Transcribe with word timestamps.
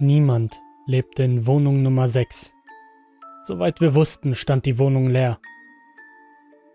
Niemand 0.00 0.60
lebte 0.86 1.22
in 1.22 1.46
Wohnung 1.46 1.82
Nummer 1.82 2.08
6. 2.08 2.52
Soweit 3.44 3.80
wir 3.80 3.94
wussten, 3.94 4.34
stand 4.34 4.66
die 4.66 4.80
Wohnung 4.80 5.06
leer. 5.06 5.38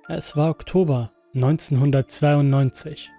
Es 0.07 0.37
war 0.37 0.49
Oktober 0.49 1.11
1992. 1.35 3.11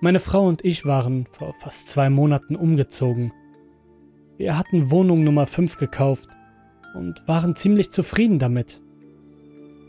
Meine 0.00 0.20
Frau 0.20 0.46
und 0.46 0.64
ich 0.64 0.84
waren 0.84 1.26
vor 1.26 1.52
fast 1.52 1.88
zwei 1.88 2.10
Monaten 2.10 2.54
umgezogen. 2.54 3.32
Wir 4.36 4.56
hatten 4.56 4.92
Wohnung 4.92 5.24
Nummer 5.24 5.46
5 5.46 5.78
gekauft 5.78 6.28
und 6.94 7.26
waren 7.26 7.56
ziemlich 7.56 7.90
zufrieden 7.90 8.38
damit. 8.38 8.82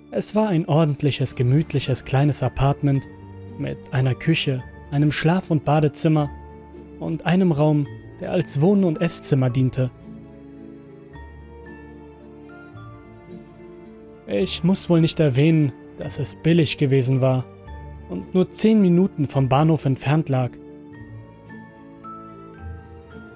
Es 0.10 0.34
war 0.34 0.48
ein 0.48 0.68
ordentliches, 0.68 1.36
gemütliches 1.36 2.04
kleines 2.04 2.42
Apartment 2.42 3.08
mit 3.60 3.78
einer 3.94 4.16
Küche, 4.16 4.64
einem 4.90 5.12
Schlaf- 5.12 5.52
und 5.52 5.66
Badezimmer 5.66 6.32
und 7.00 7.28
einem 7.28 7.52
Raum, 7.52 7.86
der 8.20 8.32
als 8.32 8.62
Wohn- 8.62 8.84
und 8.84 9.02
Esszimmer 9.02 9.50
diente. 9.50 9.92
Ich 14.28 14.64
muss 14.64 14.90
wohl 14.90 15.02
nicht 15.02 15.20
erwähnen, 15.20 15.72
dass 15.98 16.20
es 16.20 16.36
billig 16.36 16.78
gewesen 16.78 17.22
war 17.22 17.46
und 18.10 18.34
nur 18.34 18.50
zehn 18.50 18.82
Minuten 18.82 19.28
vom 19.28 19.50
Bahnhof 19.50 19.86
entfernt 19.86 20.30
lag. 20.30 20.52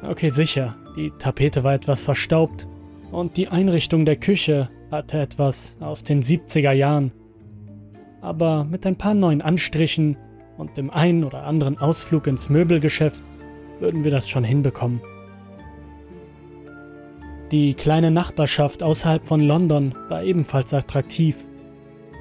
Okay, 0.02 0.30
sicher, 0.30 0.76
die 0.96 1.12
Tapete 1.20 1.64
war 1.64 1.74
etwas 1.74 2.02
verstaubt 2.02 2.68
und 3.12 3.38
die 3.38 3.50
Einrichtung 3.50 4.06
der 4.06 4.16
Küche 4.16 4.70
hatte 4.92 5.20
etwas 5.20 5.78
aus 5.80 6.04
den 6.04 6.22
70er 6.22 6.72
Jahren. 6.72 7.12
Aber 8.22 8.64
mit 8.64 8.86
ein 8.86 8.96
paar 8.96 9.14
neuen 9.14 9.42
Anstrichen 9.42 10.18
und 10.58 10.76
dem 10.78 10.90
einen 10.90 11.24
oder 11.24 11.44
anderen 11.44 11.78
Ausflug 11.78 12.28
ins 12.28 12.50
Möbelgeschäft 12.50 13.24
würden 13.80 14.04
wir 14.04 14.12
das 14.12 14.30
schon 14.30 14.44
hinbekommen. 14.44 15.02
Die 17.52 17.74
kleine 17.74 18.12
Nachbarschaft 18.12 18.84
außerhalb 18.84 19.28
von 19.28 19.40
London 19.40 19.96
war 20.08 20.24
ebenfalls 20.24 20.74
attraktiv. 20.74 21.48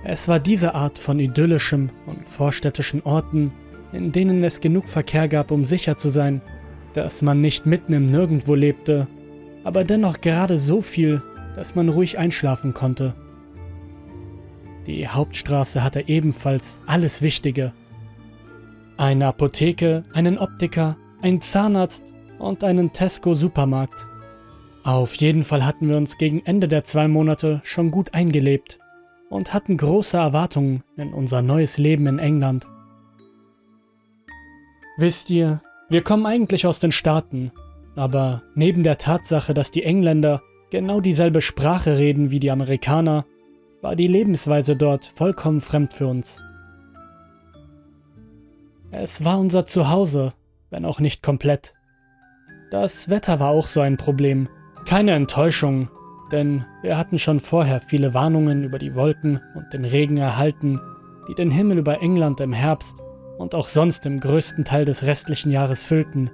Es 0.04 0.26
war 0.26 0.40
diese 0.40 0.74
Art 0.74 0.98
von 0.98 1.18
idyllischem 1.18 1.90
und 2.06 2.26
vorstädtischen 2.26 3.02
Orten, 3.02 3.52
in 3.92 4.10
denen 4.12 4.42
es 4.42 4.60
genug 4.60 4.88
Verkehr 4.88 5.28
gab, 5.28 5.50
um 5.50 5.64
sicher 5.64 5.98
zu 5.98 6.08
sein, 6.08 6.40
dass 6.94 7.20
man 7.20 7.40
nicht 7.40 7.66
mitten 7.66 7.92
im 7.92 8.06
Nirgendwo 8.06 8.54
lebte, 8.54 9.06
aber 9.64 9.84
dennoch 9.84 10.20
gerade 10.20 10.56
so 10.56 10.80
viel, 10.80 11.22
dass 11.56 11.74
man 11.74 11.90
ruhig 11.90 12.18
einschlafen 12.18 12.72
konnte. 12.72 13.14
Die 14.86 15.06
Hauptstraße 15.06 15.84
hatte 15.84 16.08
ebenfalls 16.08 16.78
alles 16.86 17.20
Wichtige. 17.20 17.74
Eine 18.96 19.26
Apotheke, 19.26 20.04
einen 20.14 20.38
Optiker, 20.38 20.96
ein 21.20 21.40
Zahnarzt 21.40 22.04
und 22.38 22.62
einen 22.62 22.92
Tesco-Supermarkt. 22.92 24.06
Auf 24.84 25.14
jeden 25.16 25.44
Fall 25.44 25.64
hatten 25.64 25.88
wir 25.88 25.96
uns 25.96 26.16
gegen 26.18 26.44
Ende 26.46 26.68
der 26.68 26.84
zwei 26.84 27.08
Monate 27.08 27.60
schon 27.64 27.90
gut 27.90 28.14
eingelebt 28.14 28.78
und 29.28 29.52
hatten 29.52 29.76
große 29.76 30.16
Erwartungen 30.16 30.82
in 30.96 31.12
unser 31.12 31.42
neues 31.42 31.78
Leben 31.78 32.06
in 32.06 32.18
England. 32.18 32.66
Wisst 34.96 35.30
ihr, 35.30 35.60
wir 35.88 36.02
kommen 36.02 36.26
eigentlich 36.26 36.66
aus 36.66 36.78
den 36.78 36.92
Staaten, 36.92 37.50
aber 37.96 38.42
neben 38.54 38.82
der 38.82 38.98
Tatsache, 38.98 39.54
dass 39.54 39.70
die 39.70 39.82
Engländer 39.82 40.42
genau 40.70 41.00
dieselbe 41.00 41.40
Sprache 41.40 41.98
reden 41.98 42.30
wie 42.30 42.40
die 42.40 42.50
Amerikaner, 42.50 43.26
war 43.80 43.96
die 43.96 44.08
Lebensweise 44.08 44.76
dort 44.76 45.06
vollkommen 45.06 45.60
fremd 45.60 45.94
für 45.94 46.06
uns. 46.06 46.44
Es 48.90 49.24
war 49.24 49.38
unser 49.38 49.66
Zuhause 49.66 50.32
wenn 50.70 50.84
auch 50.84 51.00
nicht 51.00 51.22
komplett. 51.22 51.74
Das 52.70 53.08
Wetter 53.08 53.40
war 53.40 53.50
auch 53.50 53.66
so 53.66 53.80
ein 53.80 53.96
Problem. 53.96 54.48
Keine 54.84 55.12
Enttäuschung, 55.12 55.88
denn 56.32 56.64
wir 56.82 56.98
hatten 56.98 57.18
schon 57.18 57.40
vorher 57.40 57.80
viele 57.80 58.14
Warnungen 58.14 58.64
über 58.64 58.78
die 58.78 58.94
Wolken 58.94 59.40
und 59.54 59.72
den 59.72 59.84
Regen 59.84 60.18
erhalten, 60.18 60.80
die 61.28 61.34
den 61.34 61.50
Himmel 61.50 61.78
über 61.78 62.02
England 62.02 62.40
im 62.40 62.52
Herbst 62.52 62.96
und 63.38 63.54
auch 63.54 63.68
sonst 63.68 64.04
im 64.06 64.20
größten 64.20 64.64
Teil 64.64 64.84
des 64.84 65.04
restlichen 65.04 65.50
Jahres 65.50 65.84
füllten. 65.84 66.30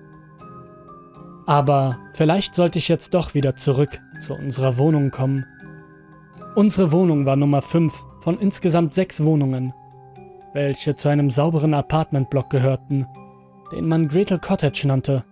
Aber 1.47 1.99
vielleicht 2.15 2.55
sollte 2.55 2.79
ich 2.79 2.89
jetzt 2.89 3.15
doch 3.15 3.35
wieder 3.35 3.55
zurück 3.55 4.01
zu 4.19 4.35
unserer 4.35 4.79
Wohnung 4.79 5.11
kommen. 5.11 5.47
Unsere 6.55 6.91
Wohnung 6.93 7.27
war 7.27 7.37
Nummer 7.37 7.63
5 7.63 8.05
von 8.21 8.39
insgesamt 8.39 8.95
sechs 8.95 9.23
Wohnungen, 9.23 9.75
welche 10.53 10.95
zu 10.95 11.09
einem 11.09 11.31
sauberen 11.31 11.75
Apartmentblock 11.75 12.49
gehörten 12.49 13.07
den 13.75 13.89
man 13.89 14.09
Gretel 14.09 14.39
Cottage 14.39 14.87
nannte. 14.87 15.25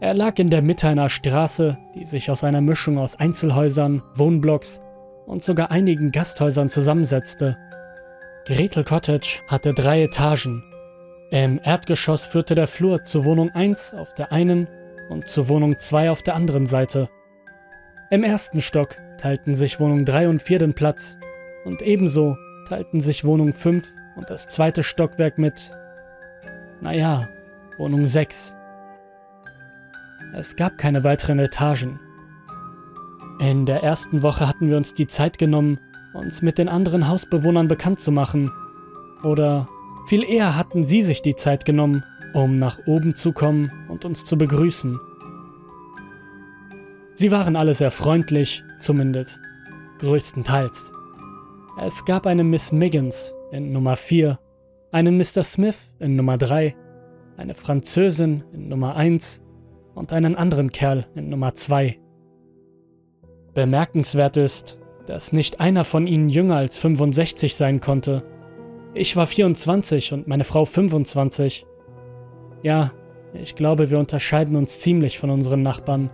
Er 0.00 0.14
lag 0.14 0.38
in 0.38 0.50
der 0.50 0.60
Mitte 0.60 0.88
einer 0.88 1.08
Straße, 1.08 1.78
die 1.94 2.04
sich 2.04 2.30
aus 2.30 2.44
einer 2.44 2.60
Mischung 2.60 2.98
aus 2.98 3.16
Einzelhäusern, 3.16 4.02
Wohnblocks 4.14 4.80
und 5.26 5.42
sogar 5.42 5.70
einigen 5.70 6.10
Gasthäusern 6.10 6.68
zusammensetzte. 6.68 7.56
Gretel 8.44 8.84
Cottage 8.84 9.40
hatte 9.48 9.72
drei 9.72 10.02
Etagen. 10.02 10.62
Im 11.30 11.60
Erdgeschoss 11.62 12.26
führte 12.26 12.54
der 12.54 12.66
Flur 12.66 13.04
zu 13.04 13.24
Wohnung 13.24 13.50
1 13.50 13.94
auf 13.94 14.12
der 14.14 14.30
einen 14.30 14.68
und 15.08 15.28
zu 15.28 15.48
Wohnung 15.48 15.78
2 15.78 16.10
auf 16.10 16.22
der 16.22 16.34
anderen 16.34 16.66
Seite. 16.66 17.08
Im 18.10 18.24
ersten 18.24 18.60
Stock 18.60 18.96
teilten 19.18 19.54
sich 19.54 19.80
Wohnung 19.80 20.04
3 20.04 20.28
und 20.28 20.42
4 20.42 20.58
den 20.58 20.74
Platz 20.74 21.16
und 21.64 21.80
ebenso 21.80 22.36
teilten 22.68 23.00
sich 23.00 23.24
Wohnung 23.24 23.52
5 23.52 23.88
und 24.16 24.28
das 24.28 24.48
zweite 24.48 24.82
Stockwerk 24.82 25.38
mit, 25.38 25.72
naja, 26.82 27.28
Wohnung 27.80 28.06
6. 28.06 28.54
Es 30.34 30.54
gab 30.54 30.76
keine 30.76 31.02
weiteren 31.02 31.38
Etagen. 31.38 31.98
In 33.38 33.64
der 33.64 33.82
ersten 33.82 34.22
Woche 34.22 34.46
hatten 34.46 34.68
wir 34.68 34.76
uns 34.76 34.92
die 34.92 35.06
Zeit 35.06 35.38
genommen, 35.38 35.80
uns 36.12 36.42
mit 36.42 36.58
den 36.58 36.68
anderen 36.68 37.08
Hausbewohnern 37.08 37.68
bekannt 37.68 37.98
zu 37.98 38.12
machen. 38.12 38.52
Oder 39.22 39.66
viel 40.06 40.24
eher 40.24 40.58
hatten 40.58 40.82
sie 40.82 41.00
sich 41.00 41.22
die 41.22 41.36
Zeit 41.36 41.64
genommen, 41.64 42.04
um 42.34 42.54
nach 42.54 42.80
oben 42.84 43.14
zu 43.14 43.32
kommen 43.32 43.72
und 43.88 44.04
uns 44.04 44.26
zu 44.26 44.36
begrüßen. 44.36 45.00
Sie 47.14 47.30
waren 47.30 47.56
alle 47.56 47.72
sehr 47.72 47.90
freundlich, 47.90 48.62
zumindest 48.78 49.40
größtenteils. 50.00 50.92
Es 51.82 52.04
gab 52.04 52.26
eine 52.26 52.44
Miss 52.44 52.72
Miggins 52.72 53.32
in 53.52 53.72
Nummer 53.72 53.96
4, 53.96 54.38
einen 54.92 55.16
Mr. 55.16 55.42
Smith 55.42 55.94
in 55.98 56.14
Nummer 56.14 56.36
3 56.36 56.76
eine 57.40 57.54
Französin 57.54 58.44
in 58.52 58.68
Nummer 58.68 58.96
1 58.96 59.40
und 59.94 60.12
einen 60.12 60.36
anderen 60.36 60.70
Kerl 60.70 61.06
in 61.14 61.30
Nummer 61.30 61.54
2. 61.54 61.98
Bemerkenswert 63.54 64.36
ist, 64.36 64.78
dass 65.06 65.32
nicht 65.32 65.58
einer 65.58 65.84
von 65.84 66.06
ihnen 66.06 66.28
jünger 66.28 66.56
als 66.56 66.76
65 66.76 67.56
sein 67.56 67.80
konnte. 67.80 68.24
Ich 68.92 69.16
war 69.16 69.26
24 69.26 70.12
und 70.12 70.28
meine 70.28 70.44
Frau 70.44 70.66
25. 70.66 71.66
Ja, 72.62 72.92
ich 73.32 73.54
glaube, 73.54 73.90
wir 73.90 73.98
unterscheiden 73.98 74.54
uns 74.54 74.78
ziemlich 74.78 75.18
von 75.18 75.30
unseren 75.30 75.62
Nachbarn. 75.62 76.10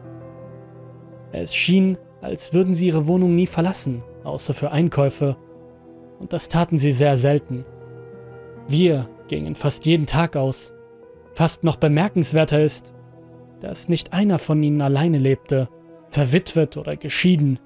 Es 1.32 1.52
schien, 1.52 1.98
als 2.20 2.54
würden 2.54 2.72
sie 2.72 2.86
ihre 2.86 3.08
Wohnung 3.08 3.34
nie 3.34 3.48
verlassen, 3.48 4.04
außer 4.22 4.54
für 4.54 4.70
Einkäufe. 4.70 5.36
Und 6.20 6.32
das 6.32 6.48
taten 6.48 6.78
sie 6.78 6.92
sehr 6.92 7.18
selten. 7.18 7.64
Wir 8.68 9.08
gingen 9.26 9.56
fast 9.56 9.86
jeden 9.86 10.06
Tag 10.06 10.36
aus, 10.36 10.72
Fast 11.36 11.64
noch 11.64 11.76
bemerkenswerter 11.76 12.62
ist, 12.62 12.94
dass 13.60 13.90
nicht 13.90 14.14
einer 14.14 14.38
von 14.38 14.62
ihnen 14.62 14.80
alleine 14.80 15.18
lebte, 15.18 15.68
verwitwet 16.08 16.78
oder 16.78 16.96
geschieden. 16.96 17.58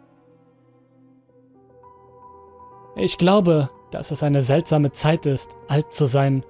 Ich 2.97 3.17
glaube, 3.17 3.69
dass 3.93 4.11
es 4.11 4.25
eine 4.25 4.43
seltsame 4.43 4.91
Zeit 4.91 5.25
ist, 5.25 5.57
alt 5.69 5.93
zu 5.93 6.07
sein. 6.07 6.45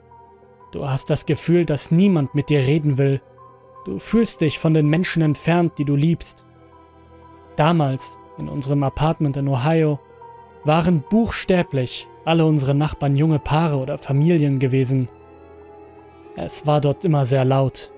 Du 0.72 0.88
hast 0.88 1.10
das 1.10 1.26
Gefühl, 1.26 1.66
dass 1.66 1.90
niemand 1.90 2.34
mit 2.34 2.48
dir 2.48 2.60
reden 2.60 2.96
will. 2.96 3.20
Du 3.84 3.98
fühlst 3.98 4.40
dich 4.40 4.58
von 4.58 4.72
den 4.72 4.86
Menschen 4.86 5.20
entfernt, 5.20 5.74
die 5.76 5.84
du 5.84 5.96
liebst. 5.96 6.46
Damals, 7.54 8.16
in 8.38 8.48
unserem 8.48 8.82
Apartment 8.82 9.36
in 9.36 9.46
Ohio, 9.46 10.00
waren 10.64 11.04
buchstäblich 11.10 12.08
alle 12.24 12.46
unsere 12.46 12.74
Nachbarn 12.74 13.14
junge 13.14 13.40
Paare 13.40 13.76
oder 13.76 13.98
Familien 13.98 14.58
gewesen. 14.58 15.10
Es 16.36 16.66
war 16.66 16.80
dort 16.80 17.04
immer 17.04 17.26
sehr 17.26 17.44
laut. 17.44 17.92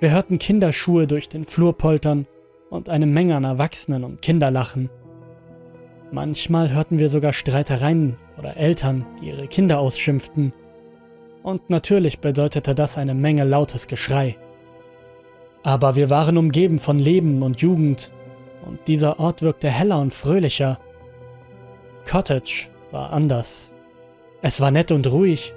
Wir 0.00 0.10
hörten 0.12 0.38
Kinderschuhe 0.38 1.06
durch 1.06 1.28
den 1.28 1.44
Flur 1.44 1.76
poltern 1.76 2.26
und 2.70 2.88
eine 2.88 3.06
Menge 3.06 3.36
an 3.36 3.44
Erwachsenen 3.44 4.04
und 4.04 4.22
Kinderlachen. 4.22 4.90
Manchmal 6.10 6.72
hörten 6.72 6.98
wir 6.98 7.08
sogar 7.08 7.32
Streitereien 7.32 8.16
oder 8.38 8.56
Eltern, 8.56 9.06
die 9.20 9.28
ihre 9.28 9.48
Kinder 9.48 9.80
ausschimpften. 9.80 10.52
Und 11.42 11.70
natürlich 11.70 12.20
bedeutete 12.20 12.74
das 12.74 12.96
eine 12.96 13.14
Menge 13.14 13.44
lautes 13.44 13.86
Geschrei. 13.86 14.36
Aber 15.62 15.96
wir 15.96 16.10
waren 16.10 16.36
umgeben 16.36 16.78
von 16.78 16.98
Leben 16.98 17.42
und 17.42 17.60
Jugend 17.60 18.10
und 18.64 18.86
dieser 18.86 19.18
Ort 19.18 19.42
wirkte 19.42 19.70
heller 19.70 20.00
und 20.00 20.14
fröhlicher. 20.14 20.78
Cottage 22.10 22.68
war 22.90 23.12
anders. 23.12 23.70
Es 24.42 24.60
war 24.60 24.70
nett 24.70 24.92
und 24.92 25.10
ruhig, 25.10 25.54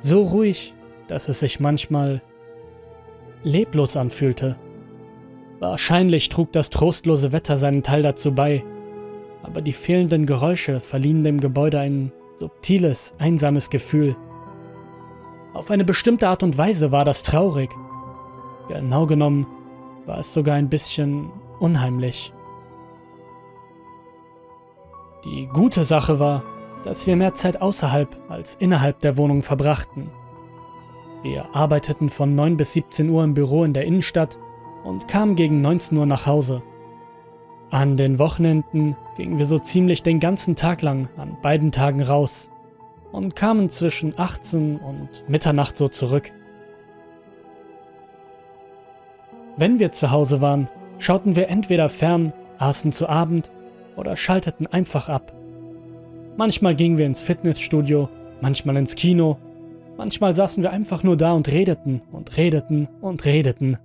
so 0.00 0.22
ruhig, 0.22 0.74
dass 1.08 1.28
es 1.28 1.40
sich 1.40 1.60
manchmal 1.60 2.22
leblos 3.42 3.96
anfühlte. 3.96 4.56
Wahrscheinlich 5.60 6.28
trug 6.28 6.52
das 6.52 6.70
trostlose 6.70 7.32
Wetter 7.32 7.56
seinen 7.56 7.82
Teil 7.82 8.02
dazu 8.02 8.34
bei, 8.34 8.64
aber 9.42 9.60
die 9.60 9.72
fehlenden 9.72 10.26
Geräusche 10.26 10.80
verliehen 10.80 11.22
dem 11.22 11.40
Gebäude 11.40 11.78
ein 11.78 12.12
subtiles, 12.36 13.14
einsames 13.18 13.70
Gefühl. 13.70 14.16
Auf 15.52 15.70
eine 15.70 15.84
bestimmte 15.84 16.28
Art 16.28 16.42
und 16.42 16.58
Weise 16.58 16.90
war 16.90 17.04
das 17.04 17.22
traurig. 17.22 17.70
Genau 18.68 19.06
genommen 19.06 19.46
war 20.06 20.18
es 20.18 20.32
sogar 20.32 20.56
ein 20.56 20.68
bisschen 20.68 21.30
unheimlich. 21.60 22.32
Die 25.24 25.46
gute 25.46 25.84
Sache 25.84 26.18
war, 26.18 26.42
dass 26.84 27.06
wir 27.06 27.16
mehr 27.16 27.34
Zeit 27.34 27.62
außerhalb 27.62 28.08
als 28.28 28.56
innerhalb 28.56 29.00
der 29.00 29.16
Wohnung 29.16 29.42
verbrachten. 29.42 30.10
Wir 31.24 31.46
arbeiteten 31.54 32.10
von 32.10 32.34
9 32.34 32.58
bis 32.58 32.74
17 32.74 33.08
Uhr 33.08 33.24
im 33.24 33.32
Büro 33.32 33.64
in 33.64 33.72
der 33.72 33.86
Innenstadt 33.86 34.38
und 34.84 35.08
kamen 35.08 35.36
gegen 35.36 35.62
19 35.62 35.96
Uhr 35.96 36.04
nach 36.04 36.26
Hause. 36.26 36.62
An 37.70 37.96
den 37.96 38.18
Wochenenden 38.18 38.94
gingen 39.16 39.38
wir 39.38 39.46
so 39.46 39.58
ziemlich 39.58 40.02
den 40.02 40.20
ganzen 40.20 40.54
Tag 40.54 40.82
lang 40.82 41.08
an 41.16 41.38
beiden 41.40 41.72
Tagen 41.72 42.02
raus 42.02 42.50
und 43.10 43.34
kamen 43.34 43.70
zwischen 43.70 44.12
18 44.18 44.76
und 44.76 45.08
Mitternacht 45.26 45.78
so 45.78 45.88
zurück. 45.88 46.30
Wenn 49.56 49.78
wir 49.78 49.92
zu 49.92 50.10
Hause 50.10 50.42
waren, 50.42 50.68
schauten 50.98 51.36
wir 51.36 51.48
entweder 51.48 51.88
fern, 51.88 52.34
aßen 52.58 52.92
zu 52.92 53.08
Abend 53.08 53.50
oder 53.96 54.14
schalteten 54.18 54.66
einfach 54.66 55.08
ab. 55.08 55.32
Manchmal 56.36 56.74
gingen 56.74 56.98
wir 56.98 57.06
ins 57.06 57.22
Fitnessstudio, 57.22 58.10
manchmal 58.42 58.76
ins 58.76 58.94
Kino, 58.94 59.38
manchmal 59.96 60.34
saßen 60.34 60.62
wir 60.62 60.70
einfach 60.70 61.02
nur 61.02 61.16
da 61.16 61.32
und 61.32 61.48
redeten 61.48 62.02
und 62.12 62.36
redeten 62.36 62.88
und 63.00 63.24
redeten. 63.24 63.78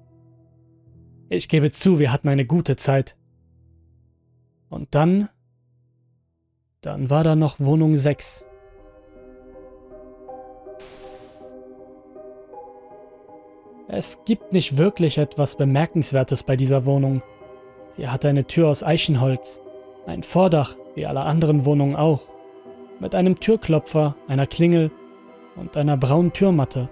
Ich 1.30 1.48
gebe 1.48 1.72
zu, 1.72 2.00
wir 2.00 2.12
hatten 2.12 2.28
eine 2.28 2.46
gute 2.46 2.76
Zeit. 2.76 3.16
Und 4.70 4.96
dann, 4.96 5.30
dann 6.82 7.10
war 7.10 7.24
da 7.24 7.36
noch 7.36 7.60
Wohnung 7.60 7.96
6. 7.96 8.46
Es 13.88 14.20
gibt 14.24 14.54
nicht 14.54 14.78
wirklich 14.78 15.18
etwas 15.18 15.56
Bemerkenswertes 15.56 16.44
bei 16.44 16.56
dieser 16.56 16.86
Wohnung. 16.86 17.24
Sie 17.90 18.08
hat 18.08 18.24
eine 18.24 18.46
Tür 18.46 18.70
aus 18.70 18.84
Eichenholz, 18.84 19.60
ein 20.06 20.22
Vordach 20.22 20.76
wie 20.94 21.08
alle 21.08 21.22
anderen 21.22 21.66
Wohnungen 21.66 21.96
auch, 21.96 22.22
mit 23.00 23.16
einem 23.16 23.40
Türklopfer, 23.40 24.16
einer 24.28 24.46
Klingel 24.46 24.92
und 25.60 25.78
einer 25.78 25.98
braunen 25.98 26.34
Türmatte. 26.34 26.90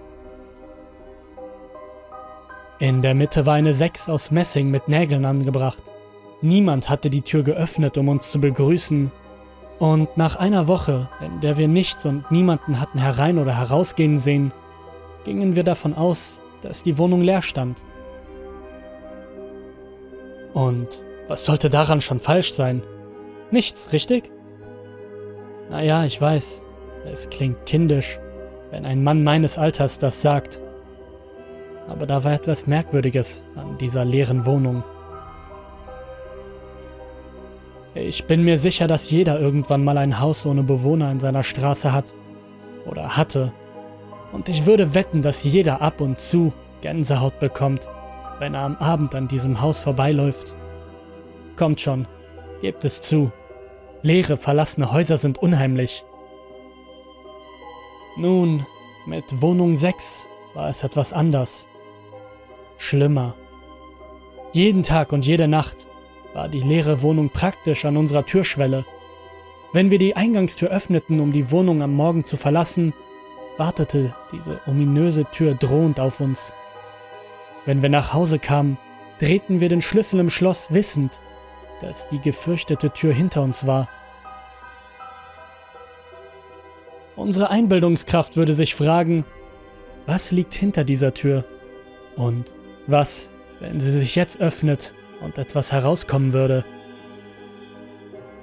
In 2.78 3.02
der 3.02 3.14
Mitte 3.14 3.44
war 3.46 3.54
eine 3.54 3.74
Sechs 3.74 4.08
aus 4.08 4.30
Messing 4.30 4.70
mit 4.70 4.88
Nägeln 4.88 5.24
angebracht. 5.24 5.82
Niemand 6.42 6.88
hatte 6.88 7.10
die 7.10 7.22
Tür 7.22 7.42
geöffnet, 7.42 7.98
um 7.98 8.08
uns 8.08 8.30
zu 8.30 8.40
begrüßen. 8.40 9.10
Und 9.80 10.16
nach 10.16 10.36
einer 10.36 10.68
Woche, 10.68 11.08
in 11.20 11.40
der 11.40 11.56
wir 11.56 11.66
nichts 11.66 12.06
und 12.06 12.30
niemanden 12.30 12.80
hatten 12.80 12.98
herein 12.98 13.38
oder 13.38 13.56
herausgehen 13.56 14.16
sehen, 14.18 14.52
gingen 15.24 15.56
wir 15.56 15.64
davon 15.64 15.94
aus, 15.94 16.40
dass 16.62 16.82
die 16.82 16.98
Wohnung 16.98 17.20
leer 17.20 17.42
stand. 17.42 17.82
Und 20.54 21.02
was 21.26 21.44
sollte 21.44 21.70
daran 21.70 22.00
schon 22.00 22.20
falsch 22.20 22.54
sein? 22.54 22.82
Nichts, 23.50 23.92
richtig? 23.92 24.30
Naja, 25.70 26.04
ich 26.04 26.20
weiß, 26.20 26.64
es 27.10 27.28
klingt 27.28 27.66
kindisch, 27.66 28.18
wenn 28.70 28.84
ein 28.84 29.02
Mann 29.02 29.24
meines 29.24 29.58
Alters 29.58 29.98
das 29.98 30.22
sagt. 30.22 30.60
Aber 31.88 32.06
da 32.06 32.24
war 32.24 32.32
etwas 32.32 32.66
Merkwürdiges 32.66 33.42
an 33.56 33.78
dieser 33.78 34.04
leeren 34.04 34.44
Wohnung. 34.44 34.82
Ich 37.94 38.24
bin 38.24 38.44
mir 38.44 38.58
sicher, 38.58 38.86
dass 38.86 39.10
jeder 39.10 39.40
irgendwann 39.40 39.82
mal 39.82 39.98
ein 39.98 40.20
Haus 40.20 40.46
ohne 40.46 40.62
Bewohner 40.62 41.10
in 41.10 41.20
seiner 41.20 41.42
Straße 41.42 41.92
hat. 41.92 42.14
Oder 42.86 43.16
hatte. 43.16 43.52
Und 44.32 44.48
ich 44.48 44.66
würde 44.66 44.94
wetten, 44.94 45.22
dass 45.22 45.44
jeder 45.44 45.80
ab 45.80 46.00
und 46.00 46.18
zu 46.18 46.52
Gänsehaut 46.80 47.38
bekommt, 47.38 47.88
wenn 48.38 48.54
er 48.54 48.62
am 48.62 48.76
Abend 48.76 49.14
an 49.14 49.26
diesem 49.26 49.60
Haus 49.60 49.78
vorbeiläuft. 49.80 50.54
Kommt 51.56 51.80
schon, 51.80 52.06
gebt 52.60 52.84
es 52.84 53.00
zu. 53.00 53.32
Leere, 54.02 54.36
verlassene 54.36 54.92
Häuser 54.92 55.16
sind 55.16 55.38
unheimlich. 55.38 56.04
Nun, 58.18 58.66
mit 59.06 59.42
Wohnung 59.42 59.76
6 59.76 60.28
war 60.52 60.68
es 60.68 60.82
etwas 60.82 61.12
anders. 61.12 61.68
Schlimmer. 62.76 63.36
Jeden 64.52 64.82
Tag 64.82 65.12
und 65.12 65.24
jede 65.24 65.46
Nacht 65.46 65.86
war 66.34 66.48
die 66.48 66.60
leere 66.60 67.02
Wohnung 67.02 67.30
praktisch 67.30 67.84
an 67.84 67.96
unserer 67.96 68.26
Türschwelle. 68.26 68.84
Wenn 69.72 69.92
wir 69.92 69.98
die 69.98 70.16
Eingangstür 70.16 70.70
öffneten, 70.70 71.20
um 71.20 71.30
die 71.30 71.52
Wohnung 71.52 71.80
am 71.80 71.94
Morgen 71.94 72.24
zu 72.24 72.36
verlassen, 72.36 72.92
wartete 73.56 74.16
diese 74.32 74.60
ominöse 74.66 75.24
Tür 75.26 75.54
drohend 75.54 76.00
auf 76.00 76.18
uns. 76.18 76.54
Wenn 77.66 77.82
wir 77.82 77.88
nach 77.88 78.14
Hause 78.14 78.40
kamen, 78.40 78.78
drehten 79.20 79.60
wir 79.60 79.68
den 79.68 79.80
Schlüssel 79.80 80.18
im 80.18 80.30
Schloss 80.30 80.74
wissend, 80.74 81.20
dass 81.80 82.08
die 82.08 82.20
gefürchtete 82.20 82.90
Tür 82.90 83.12
hinter 83.12 83.42
uns 83.42 83.64
war. 83.64 83.88
Unsere 87.18 87.50
Einbildungskraft 87.50 88.36
würde 88.36 88.52
sich 88.52 88.76
fragen, 88.76 89.24
was 90.06 90.30
liegt 90.30 90.54
hinter 90.54 90.84
dieser 90.84 91.14
Tür? 91.14 91.44
Und 92.14 92.54
was, 92.86 93.32
wenn 93.58 93.80
sie 93.80 93.90
sich 93.90 94.14
jetzt 94.14 94.40
öffnet 94.40 94.94
und 95.20 95.36
etwas 95.36 95.72
herauskommen 95.72 96.32
würde? 96.32 96.64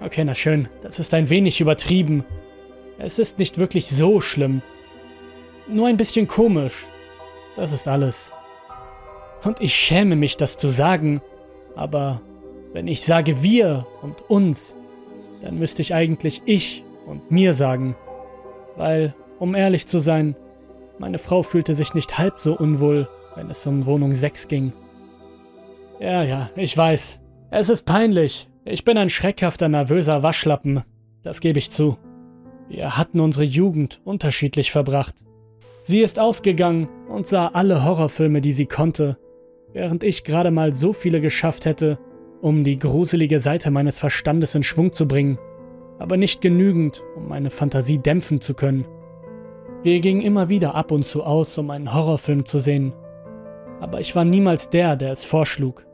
Okay, 0.02 0.26
na 0.26 0.36
schön, 0.36 0.68
das 0.82 1.00
ist 1.00 1.14
ein 1.14 1.30
wenig 1.30 1.62
übertrieben. 1.62 2.26
Es 2.98 3.18
ist 3.18 3.40
nicht 3.40 3.60
wirklich 3.60 3.88
so 3.88 4.20
schlimm. 4.20 4.62
Nur 5.70 5.88
ein 5.88 5.98
bisschen 5.98 6.28
komisch. 6.28 6.86
Das 7.56 7.72
ist 7.72 7.88
alles. 7.88 8.34
Und 9.46 9.62
ich 9.62 9.74
schäme 9.74 10.18
mich, 10.18 10.36
das 10.36 10.58
zu 10.58 10.68
sagen, 10.68 11.22
aber 11.78 12.22
wenn 12.74 12.88
ich 12.88 13.06
sage 13.06 13.42
wir 13.42 13.88
und 14.02 14.30
uns, 14.30 14.76
dann 15.40 15.58
müsste 15.58 15.82
ich 15.82 15.94
eigentlich 15.94 16.42
ich 16.46 16.84
und 17.06 17.32
mir 17.32 17.54
sagen. 17.54 17.96
Weil, 18.76 19.16
um 19.40 19.56
ehrlich 19.56 19.88
zu 19.88 20.00
sein, 20.00 20.36
meine 20.98 21.20
Frau 21.20 21.44
fühlte 21.44 21.74
sich 21.74 21.94
nicht 21.94 22.18
halb 22.18 22.40
so 22.40 22.58
unwohl, 22.58 23.08
wenn 23.36 23.50
es 23.50 23.66
um 23.68 23.86
Wohnung 23.86 24.14
6 24.14 24.48
ging. 24.48 24.74
Ja, 26.00 26.24
ja, 26.24 26.50
ich 26.56 26.76
weiß. 26.78 27.22
Es 27.52 27.70
ist 27.70 27.86
peinlich. 27.86 28.50
Ich 28.66 28.84
bin 28.84 28.98
ein 28.98 29.10
schreckhafter, 29.10 29.70
nervöser 29.70 30.24
Waschlappen. 30.24 30.84
Das 31.24 31.40
gebe 31.40 31.60
ich 31.60 31.72
zu. 31.72 31.98
Wir 32.68 32.98
hatten 32.98 33.20
unsere 33.20 33.46
Jugend 33.46 34.02
unterschiedlich 34.04 34.72
verbracht. 34.72 35.24
Sie 35.84 36.02
ist 36.02 36.18
ausgegangen 36.18 36.90
und 37.10 37.28
sah 37.28 37.50
alle 37.50 37.86
Horrorfilme, 37.86 38.42
die 38.42 38.54
sie 38.54 38.66
konnte, 38.66 39.18
während 39.72 40.04
ich 40.04 40.24
gerade 40.24 40.50
mal 40.50 40.74
so 40.74 40.94
viele 40.94 41.22
geschafft 41.22 41.66
hätte, 41.66 42.00
um 42.42 42.64
die 42.64 42.80
gruselige 42.80 43.40
Seite 43.40 43.70
meines 43.70 44.00
Verstandes 44.00 44.56
in 44.56 44.64
Schwung 44.64 44.94
zu 44.94 45.08
bringen, 45.08 45.38
aber 46.00 46.18
nicht 46.18 46.42
genügend, 46.42 47.04
um 47.16 47.28
meine 47.28 47.50
Fantasie 47.50 47.98
dämpfen 47.98 48.42
zu 48.42 48.54
können. 48.54 48.86
Wir 49.84 50.00
gingen 50.00 50.22
immer 50.22 50.50
wieder 50.50 50.76
ab 50.76 50.92
und 50.92 51.06
zu 51.06 51.24
aus, 51.24 51.58
um 51.58 51.70
einen 51.70 51.94
Horrorfilm 51.94 52.46
zu 52.46 52.60
sehen, 52.60 52.94
aber 53.80 54.00
ich 54.00 54.16
war 54.16 54.26
niemals 54.26 54.70
der, 54.70 54.96
der 54.96 55.12
es 55.12 55.24
vorschlug. 55.24 55.86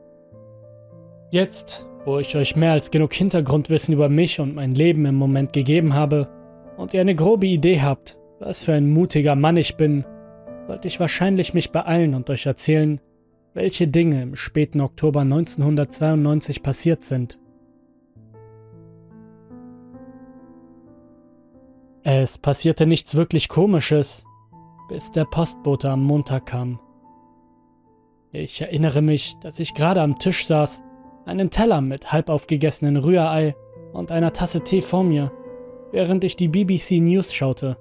Jetzt, 1.32 1.88
wo 2.06 2.20
ich 2.20 2.36
euch 2.36 2.56
mehr 2.56 2.72
als 2.72 2.92
genug 2.92 3.14
Hintergrundwissen 3.14 3.94
über 3.94 4.10
mich 4.10 4.40
und 4.40 4.56
mein 4.56 4.74
Leben 4.76 5.06
im 5.06 5.16
Moment 5.16 5.54
gegeben 5.54 5.94
habe 5.94 6.30
und 6.78 6.94
ihr 6.94 7.02
eine 7.02 7.16
grobe 7.16 7.48
Idee 7.48 7.82
habt, 7.82 8.18
was 8.40 8.64
für 8.64 8.74
ein 8.74 8.90
mutiger 8.90 9.36
Mann 9.36 9.58
ich 9.58 9.76
bin, 9.76 10.06
sollte 10.68 10.88
ich 10.88 11.00
wahrscheinlich 11.00 11.54
mich 11.54 11.72
beeilen 11.72 12.14
und 12.14 12.30
euch 12.30 12.46
erzählen, 12.46 13.02
welche 13.54 13.88
Dinge 13.88 14.22
im 14.22 14.36
späten 14.36 14.82
Oktober 14.82 15.22
1992 15.22 16.64
passiert 16.64 17.04
sind. 17.04 17.41
Es 22.04 22.40
passierte 22.40 22.88
nichts 22.88 23.16
wirklich 23.16 23.48
Komisches, 23.48 24.26
bis 24.90 25.12
der 25.12 25.26
Postbote 25.26 25.92
am 25.92 26.04
Montag 26.04 26.48
kam. 26.48 26.80
Ich 28.32 28.60
erinnere 28.60 29.04
mich, 29.04 29.36
dass 29.42 29.60
ich 29.60 29.76
gerade 29.76 30.02
am 30.02 30.18
Tisch 30.18 30.48
saß, 30.48 30.82
einen 31.26 31.52
Teller 31.52 31.80
mit 31.82 32.12
halb 32.12 32.30
aufgegessenen 32.30 32.98
Rührei 32.98 33.56
und 33.94 34.12
einer 34.12 34.34
Tasse 34.34 34.62
Tee 34.62 34.82
vor 34.82 35.04
mir, 35.04 35.32
während 35.92 36.24
ich 36.24 36.36
die 36.36 36.48
BBC 36.48 37.02
News 37.02 37.34
schaute. 37.34 37.78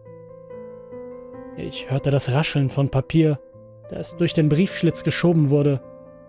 Ich 1.56 1.90
hörte 1.90 2.10
das 2.10 2.32
Rascheln 2.32 2.68
von 2.68 2.90
Papier, 2.90 3.40
das 3.88 4.18
durch 4.18 4.34
den 4.34 4.50
Briefschlitz 4.50 5.02
geschoben 5.02 5.48
wurde, 5.48 5.80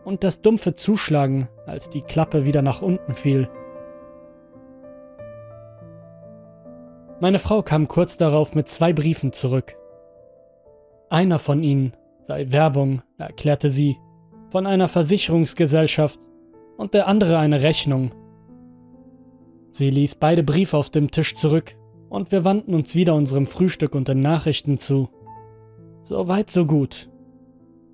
und 0.06 0.24
das 0.24 0.40
dumpfe 0.40 0.76
Zuschlagen, 0.76 1.50
als 1.66 1.90
die 1.90 2.02
Klappe 2.02 2.46
wieder 2.46 2.62
nach 2.62 2.82
unten 2.82 3.14
fiel. 3.14 3.50
Meine 7.22 7.38
Frau 7.38 7.62
kam 7.62 7.88
kurz 7.88 8.18
darauf 8.18 8.56
mit 8.56 8.68
zwei 8.68 8.94
Briefen 8.94 9.32
zurück. 9.32 9.78
Einer 11.12 11.38
von 11.38 11.62
ihnen 11.62 11.94
sei 12.24 12.50
Werbung, 12.52 13.04
erklärte 13.20 13.70
sie, 13.70 13.98
von 14.50 14.66
einer 14.66 14.88
Versicherungsgesellschaft, 14.88 16.20
und 16.78 16.96
der 16.96 17.08
andere 17.08 17.38
eine 17.38 17.62
Rechnung. 17.62 18.10
Sie 19.70 19.92
ließ 19.92 20.16
beide 20.16 20.42
Briefe 20.42 20.76
auf 20.76 20.90
dem 20.90 21.12
Tisch 21.12 21.36
zurück 21.36 21.78
und 22.10 22.32
wir 22.32 22.44
wandten 22.44 22.74
uns 22.74 22.96
wieder 22.96 23.14
unserem 23.14 23.46
Frühstück 23.46 23.94
und 23.94 24.08
den 24.08 24.20
Nachrichten 24.20 24.80
zu. 24.80 25.10
So 26.02 26.28
weit, 26.28 26.50
so 26.50 26.66
gut. 26.66 27.08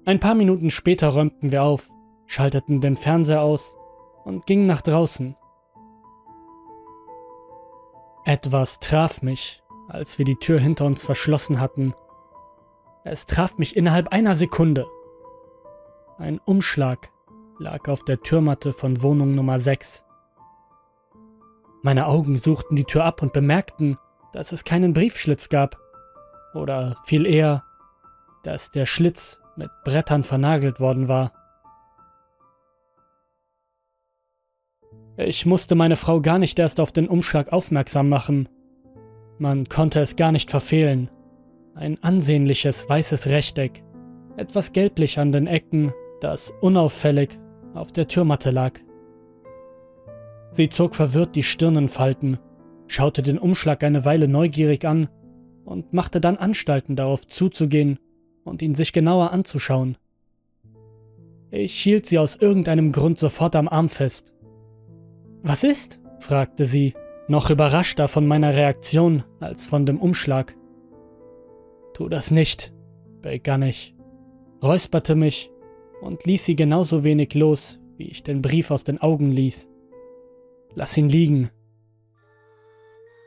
Ein 0.06 0.22
paar 0.22 0.36
Minuten 0.36 0.70
später 0.70 1.10
räumten 1.10 1.52
wir 1.52 1.64
auf, 1.64 1.90
schalteten 2.28 2.80
den 2.80 2.96
Fernseher 2.96 3.42
aus 3.42 3.76
und 4.24 4.46
gingen 4.46 4.68
nach 4.68 4.82
draußen. 4.82 5.36
Etwas 8.28 8.80
traf 8.80 9.22
mich, 9.22 9.64
als 9.88 10.18
wir 10.18 10.26
die 10.26 10.36
Tür 10.36 10.60
hinter 10.60 10.84
uns 10.84 11.02
verschlossen 11.02 11.62
hatten. 11.62 11.94
Es 13.06 13.26
traf 13.26 13.58
mich 13.58 13.78
innerhalb 13.78 14.10
einer 14.10 14.36
Sekunde. 14.36 14.86
Ein 16.18 16.42
Umschlag 16.44 17.10
lag 17.58 17.88
auf 17.88 18.04
der 18.04 18.20
Türmatte 18.20 18.74
von 18.74 19.02
Wohnung 19.02 19.32
Nummer 19.32 19.60
6. 19.60 20.04
Meine 21.84 22.06
Augen 22.08 22.38
suchten 22.38 22.76
die 22.76 22.84
Tür 22.84 23.06
ab 23.06 23.22
und 23.22 23.32
bemerkten, 23.32 23.98
dass 24.34 24.52
es 24.52 24.66
keinen 24.66 24.92
Briefschlitz 24.92 25.48
gab. 25.48 25.78
Oder 26.54 26.98
viel 27.06 27.26
eher, 27.26 27.64
dass 28.44 28.72
der 28.72 28.86
Schlitz 28.86 29.40
mit 29.56 29.70
Brettern 29.86 30.26
vernagelt 30.26 30.82
worden 30.82 31.08
war. 31.08 31.32
Ich 35.18 35.48
musste 35.48 35.74
meine 35.74 35.96
Frau 35.96 36.22
gar 36.22 36.38
nicht 36.38 36.60
erst 36.60 36.80
auf 36.80 36.92
den 36.92 37.08
Umschlag 37.08 37.52
aufmerksam 37.52 38.08
machen. 38.08 38.48
Man 39.40 39.68
konnte 39.68 40.00
es 40.00 40.16
gar 40.16 40.32
nicht 40.32 40.52
verfehlen. 40.52 41.10
Ein 41.74 42.02
ansehnliches 42.04 42.88
weißes 42.88 43.28
Rechteck, 43.28 43.84
etwas 44.38 44.74
gelblich 44.74 45.18
an 45.18 45.32
den 45.32 45.48
Ecken, 45.48 45.92
das 46.22 46.54
unauffällig 46.62 47.40
auf 47.74 47.92
der 47.92 48.08
Türmatte 48.08 48.52
lag. 48.52 48.80
Sie 50.52 50.70
zog 50.70 50.96
verwirrt 50.96 51.36
die 51.36 51.44
Stirnenfalten, 51.44 52.38
schaute 52.88 53.24
den 53.24 53.40
Umschlag 53.40 53.84
eine 53.84 54.06
Weile 54.06 54.28
neugierig 54.28 54.86
an 54.86 55.08
und 55.66 55.94
machte 55.94 56.22
dann 56.22 56.38
Anstalten 56.38 56.96
darauf 56.96 57.28
zuzugehen 57.28 57.98
und 58.44 58.62
ihn 58.62 58.76
sich 58.76 58.94
genauer 58.94 59.32
anzuschauen. 59.32 59.98
Ich 61.50 61.74
hielt 61.74 62.06
sie 62.06 62.20
aus 62.20 62.36
irgendeinem 62.36 62.92
Grund 62.92 63.18
sofort 63.18 63.56
am 63.56 63.68
Arm 63.68 63.90
fest. 63.90 64.34
Was 65.44 65.64
ist? 65.64 66.00
fragte 66.20 66.66
sie, 66.66 66.94
noch 67.28 67.50
überraschter 67.50 68.08
von 68.08 68.26
meiner 68.26 68.54
Reaktion 68.54 69.24
als 69.40 69.66
von 69.66 69.86
dem 69.86 70.00
Umschlag. 70.00 70.56
Tu 71.94 72.10
das 72.10 72.32
nicht, 72.32 72.74
begann 73.22 73.62
ich, 73.62 73.96
räusperte 74.64 75.16
mich 75.16 75.52
und 76.02 76.26
ließ 76.26 76.46
sie 76.46 76.56
genauso 76.56 77.04
wenig 77.04 77.34
los, 77.34 77.80
wie 77.98 78.08
ich 78.08 78.24
den 78.24 78.42
Brief 78.42 78.72
aus 78.72 78.84
den 78.84 79.02
Augen 79.02 79.32
ließ. 79.32 79.68
Lass 80.76 80.98
ihn 80.98 81.10
liegen. 81.10 81.50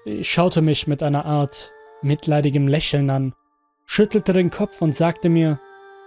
Ich 0.04 0.30
schaute 0.30 0.62
mich 0.62 0.86
mit 0.86 1.02
einer 1.02 1.26
Art 1.26 1.72
mitleidigem 2.02 2.68
Lächeln 2.68 3.10
an, 3.10 3.34
schüttelte 3.86 4.32
den 4.32 4.50
Kopf 4.50 4.80
und 4.80 4.94
sagte 4.94 5.28
mir, 5.28 5.60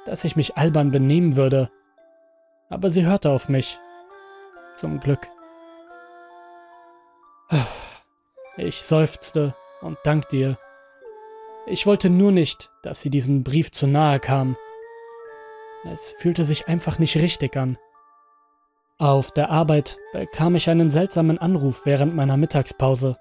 dass 0.06 0.24
ich 0.24 0.36
mich 0.36 0.58
albern 0.58 0.92
benehmen 0.92 1.36
würde. 1.38 1.70
Aber 2.70 2.90
sie 2.90 3.06
hörte 3.06 3.30
auf 3.30 3.50
mich. 3.50 3.78
Zum 4.74 5.00
Glück. 5.00 5.28
Ich 8.58 8.84
seufzte 8.84 9.56
und 9.82 9.98
dankte 10.04 10.38
ihr. 10.38 10.58
Ich 11.66 11.86
wollte 11.86 12.10
nur 12.10 12.32
nicht, 12.32 12.70
dass 12.82 13.02
sie 13.02 13.10
diesen 13.10 13.44
Brief 13.44 13.72
zu 13.72 13.88
nahe 13.88 14.20
kam. 14.20 14.58
Es 15.92 16.14
fühlte 16.18 16.46
sich 16.46 16.68
einfach 16.68 17.00
nicht 17.00 17.16
richtig 17.16 17.58
an. 17.58 17.78
Auf 19.00 19.32
der 19.32 19.50
Arbeit 19.50 19.98
bekam 20.12 20.56
ich 20.56 20.70
einen 20.70 20.90
seltsamen 20.90 21.38
Anruf 21.38 21.86
während 21.86 22.16
meiner 22.16 22.38
Mittagspause. 22.38 23.18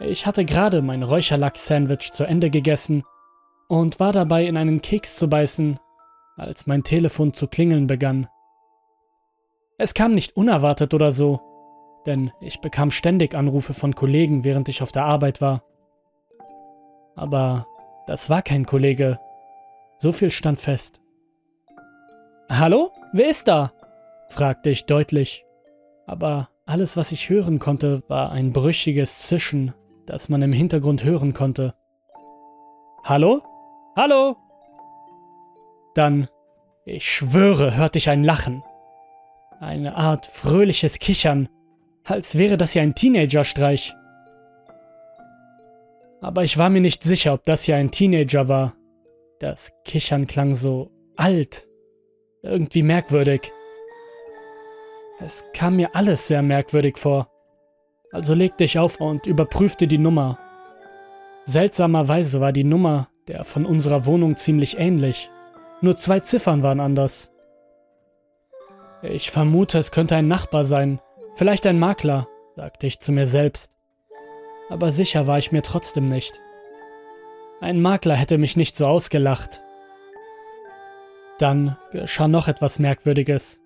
Ich 0.00 0.26
hatte 0.26 0.44
gerade 0.44 0.80
mein 0.80 1.02
Räucherlachs-Sandwich 1.02 2.12
zu 2.12 2.24
Ende 2.24 2.50
gegessen 2.50 3.02
und 3.68 3.98
war 4.00 4.12
dabei, 4.12 4.46
in 4.46 4.56
einen 4.56 4.80
Keks 4.80 5.16
zu 5.16 5.28
beißen, 5.28 5.80
als 6.36 6.66
mein 6.66 6.84
Telefon 6.84 7.34
zu 7.34 7.48
klingeln 7.48 7.86
begann. 7.88 8.28
Es 9.76 9.94
kam 9.94 10.12
nicht 10.12 10.36
unerwartet 10.36 10.94
oder 10.94 11.10
so, 11.10 11.40
denn 12.08 12.32
ich 12.40 12.60
bekam 12.60 12.90
ständig 12.90 13.34
Anrufe 13.34 13.74
von 13.74 13.94
Kollegen, 13.94 14.42
während 14.42 14.68
ich 14.68 14.82
auf 14.82 14.92
der 14.92 15.04
Arbeit 15.04 15.40
war. 15.40 15.62
Aber 17.14 17.66
das 18.06 18.30
war 18.30 18.40
kein 18.40 18.64
Kollege. 18.64 19.18
So 19.98 20.12
viel 20.12 20.30
stand 20.30 20.58
fest. 20.58 21.02
Hallo? 22.50 22.92
Wer 23.12 23.28
ist 23.28 23.46
da? 23.46 23.72
fragte 24.30 24.70
ich 24.70 24.86
deutlich. 24.86 25.44
Aber 26.06 26.48
alles, 26.64 26.96
was 26.96 27.12
ich 27.12 27.28
hören 27.28 27.58
konnte, 27.58 28.02
war 28.08 28.32
ein 28.32 28.52
brüchiges 28.52 29.26
Zischen, 29.26 29.74
das 30.06 30.30
man 30.30 30.40
im 30.40 30.52
Hintergrund 30.52 31.04
hören 31.04 31.34
konnte. 31.34 31.74
Hallo? 33.04 33.42
Hallo? 33.96 34.36
Dann, 35.94 36.28
ich 36.86 37.10
schwöre, 37.10 37.76
hörte 37.76 37.98
ich 37.98 38.08
ein 38.08 38.24
Lachen. 38.24 38.62
Eine 39.60 39.96
Art 39.96 40.24
fröhliches 40.24 41.00
Kichern, 41.00 41.48
als 42.10 42.38
wäre 42.38 42.56
das 42.56 42.72
hier 42.72 42.82
ein 42.82 42.94
Teenagerstreich. 42.94 43.94
Aber 46.20 46.42
ich 46.42 46.58
war 46.58 46.68
mir 46.68 46.80
nicht 46.80 47.02
sicher, 47.02 47.34
ob 47.34 47.44
das 47.44 47.64
hier 47.64 47.76
ein 47.76 47.90
Teenager 47.90 48.48
war. 48.48 48.74
Das 49.38 49.70
Kichern 49.84 50.26
klang 50.26 50.54
so 50.54 50.90
alt, 51.16 51.68
irgendwie 52.42 52.82
merkwürdig. 52.82 53.52
Es 55.20 55.44
kam 55.52 55.76
mir 55.76 55.94
alles 55.94 56.28
sehr 56.28 56.42
merkwürdig 56.42 56.98
vor. 56.98 57.28
Also 58.10 58.34
legte 58.34 58.64
ich 58.64 58.78
auf 58.78 59.00
und 59.00 59.26
überprüfte 59.26 59.86
die 59.86 59.98
Nummer. 59.98 60.38
Seltsamerweise 61.44 62.40
war 62.40 62.52
die 62.52 62.64
Nummer 62.64 63.08
der 63.28 63.44
von 63.44 63.66
unserer 63.66 64.06
Wohnung 64.06 64.36
ziemlich 64.36 64.78
ähnlich. 64.78 65.30
Nur 65.80 65.96
zwei 65.96 66.20
Ziffern 66.20 66.62
waren 66.62 66.80
anders. 66.80 67.30
Ich 69.02 69.30
vermute, 69.30 69.78
es 69.78 69.92
könnte 69.92 70.16
ein 70.16 70.26
Nachbar 70.26 70.64
sein, 70.64 71.00
vielleicht 71.38 71.66
ein 71.66 71.78
Makler, 71.78 72.26
sagte 72.56 72.88
ich 72.88 72.98
zu 72.98 73.12
mir 73.12 73.26
selbst. 73.26 73.70
Aber 74.68 74.90
sicher 74.90 75.26
war 75.26 75.38
ich 75.38 75.52
mir 75.52 75.62
trotzdem 75.62 76.04
nicht. 76.04 76.42
Ein 77.60 77.80
Makler 77.80 78.16
hätte 78.16 78.38
mich 78.38 78.56
nicht 78.56 78.76
so 78.76 78.86
ausgelacht. 78.86 79.62
Dann 81.38 81.78
geschah 81.92 82.28
noch 82.28 82.48
etwas 82.48 82.80
Merkwürdiges. 82.80 83.60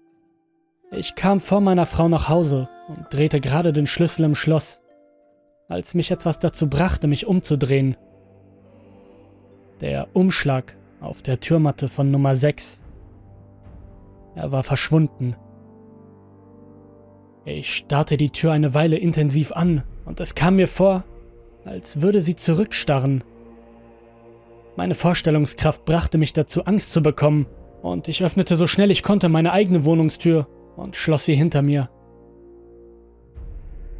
Ich 0.91 1.15
kam 1.15 1.41
vor 1.41 1.63
meiner 1.63 1.87
Frau 1.87 2.09
nach 2.09 2.29
Hause 2.29 2.69
und 2.89 3.07
drehte 3.11 3.41
gerade 3.41 3.73
den 3.73 3.87
Schlüssel 3.87 4.27
im 4.27 4.35
Schloss, 4.35 4.83
als 5.69 5.95
mich 5.95 6.11
etwas 6.11 6.39
dazu 6.39 6.69
brachte, 6.69 7.07
mich 7.07 7.27
umzudrehen. 7.27 7.97
Der 9.81 10.09
Umschlag 10.13 10.77
auf 11.01 11.23
der 11.23 11.41
Türmatte 11.41 11.89
von 11.89 12.11
Nummer 12.11 12.37
6. 12.37 12.83
Er 14.35 14.53
war 14.53 14.63
verschwunden. 14.63 15.35
Ich 17.45 17.75
starrte 17.75 18.17
die 18.17 18.31
Tür 18.31 18.53
eine 18.53 18.75
Weile 18.75 18.97
intensiv 18.97 19.53
an 19.53 19.83
und 20.05 20.21
es 20.21 20.35
kam 20.35 20.57
mir 20.57 20.69
vor, 20.69 21.05
als 21.65 22.01
würde 22.01 22.21
sie 22.21 22.37
zurückstarren. 22.37 23.25
Meine 24.77 24.95
Vorstellungskraft 24.95 25.85
brachte 25.85 26.19
mich 26.19 26.33
dazu, 26.33 26.65
Angst 26.65 26.93
zu 26.93 27.03
bekommen, 27.03 27.47
und 27.83 28.07
ich 28.07 28.23
öffnete 28.23 28.57
so 28.57 28.67
schnell 28.69 28.93
ich 28.93 29.03
konnte 29.03 29.29
meine 29.29 29.53
eigene 29.53 29.85
Wohnungstür 29.85 30.47
und 30.77 30.95
schloss 30.95 31.25
sie 31.25 31.35
hinter 31.35 31.63
mir. 31.63 31.91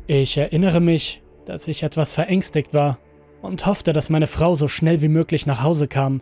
Ich 0.07 0.37
erinnere 0.37 0.81
mich, 0.81 1.23
dass 1.45 1.67
ich 1.67 1.83
etwas 1.83 2.13
verängstigt 2.13 2.75
war 2.75 2.99
und 3.43 3.67
hoffte, 3.67 3.93
dass 3.93 4.09
meine 4.09 4.29
Frau 4.29 4.55
so 4.55 4.69
schnell 4.69 5.03
wie 5.03 5.09
möglich 5.09 5.47
nach 5.47 5.63
Hause 5.63 5.89
kam. 5.89 6.21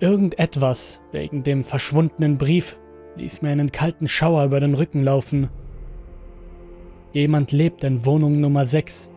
Irgendetwas 0.00 1.00
wegen 1.12 1.42
dem 1.44 1.62
verschwundenen 1.62 2.38
Brief 2.38 2.80
ließ 3.16 3.42
mir 3.42 3.50
einen 3.50 3.70
kalten 3.70 4.08
Schauer 4.08 4.44
über 4.44 4.58
den 4.58 4.74
Rücken 4.74 5.02
laufen. 5.02 5.50
Jemand 7.12 7.50
lebt 7.50 7.82
in 7.82 8.06
Wohnung 8.06 8.40
Nummer 8.40 8.64
6. 8.64 9.10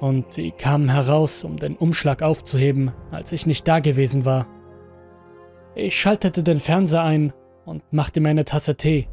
Und 0.00 0.32
sie 0.32 0.50
kamen 0.50 0.90
heraus, 0.90 1.42
um 1.44 1.56
den 1.56 1.76
Umschlag 1.76 2.22
aufzuheben, 2.22 2.92
als 3.10 3.32
ich 3.32 3.46
nicht 3.46 3.66
da 3.66 3.80
gewesen 3.80 4.24
war. 4.24 4.46
Ich 5.74 5.98
schaltete 5.98 6.42
den 6.42 6.60
Fernseher 6.60 7.02
ein 7.02 7.32
und 7.64 7.82
machte 7.92 8.20
mir 8.20 8.28
eine 8.28 8.44
Tasse 8.44 8.76
Tee, 8.76 9.08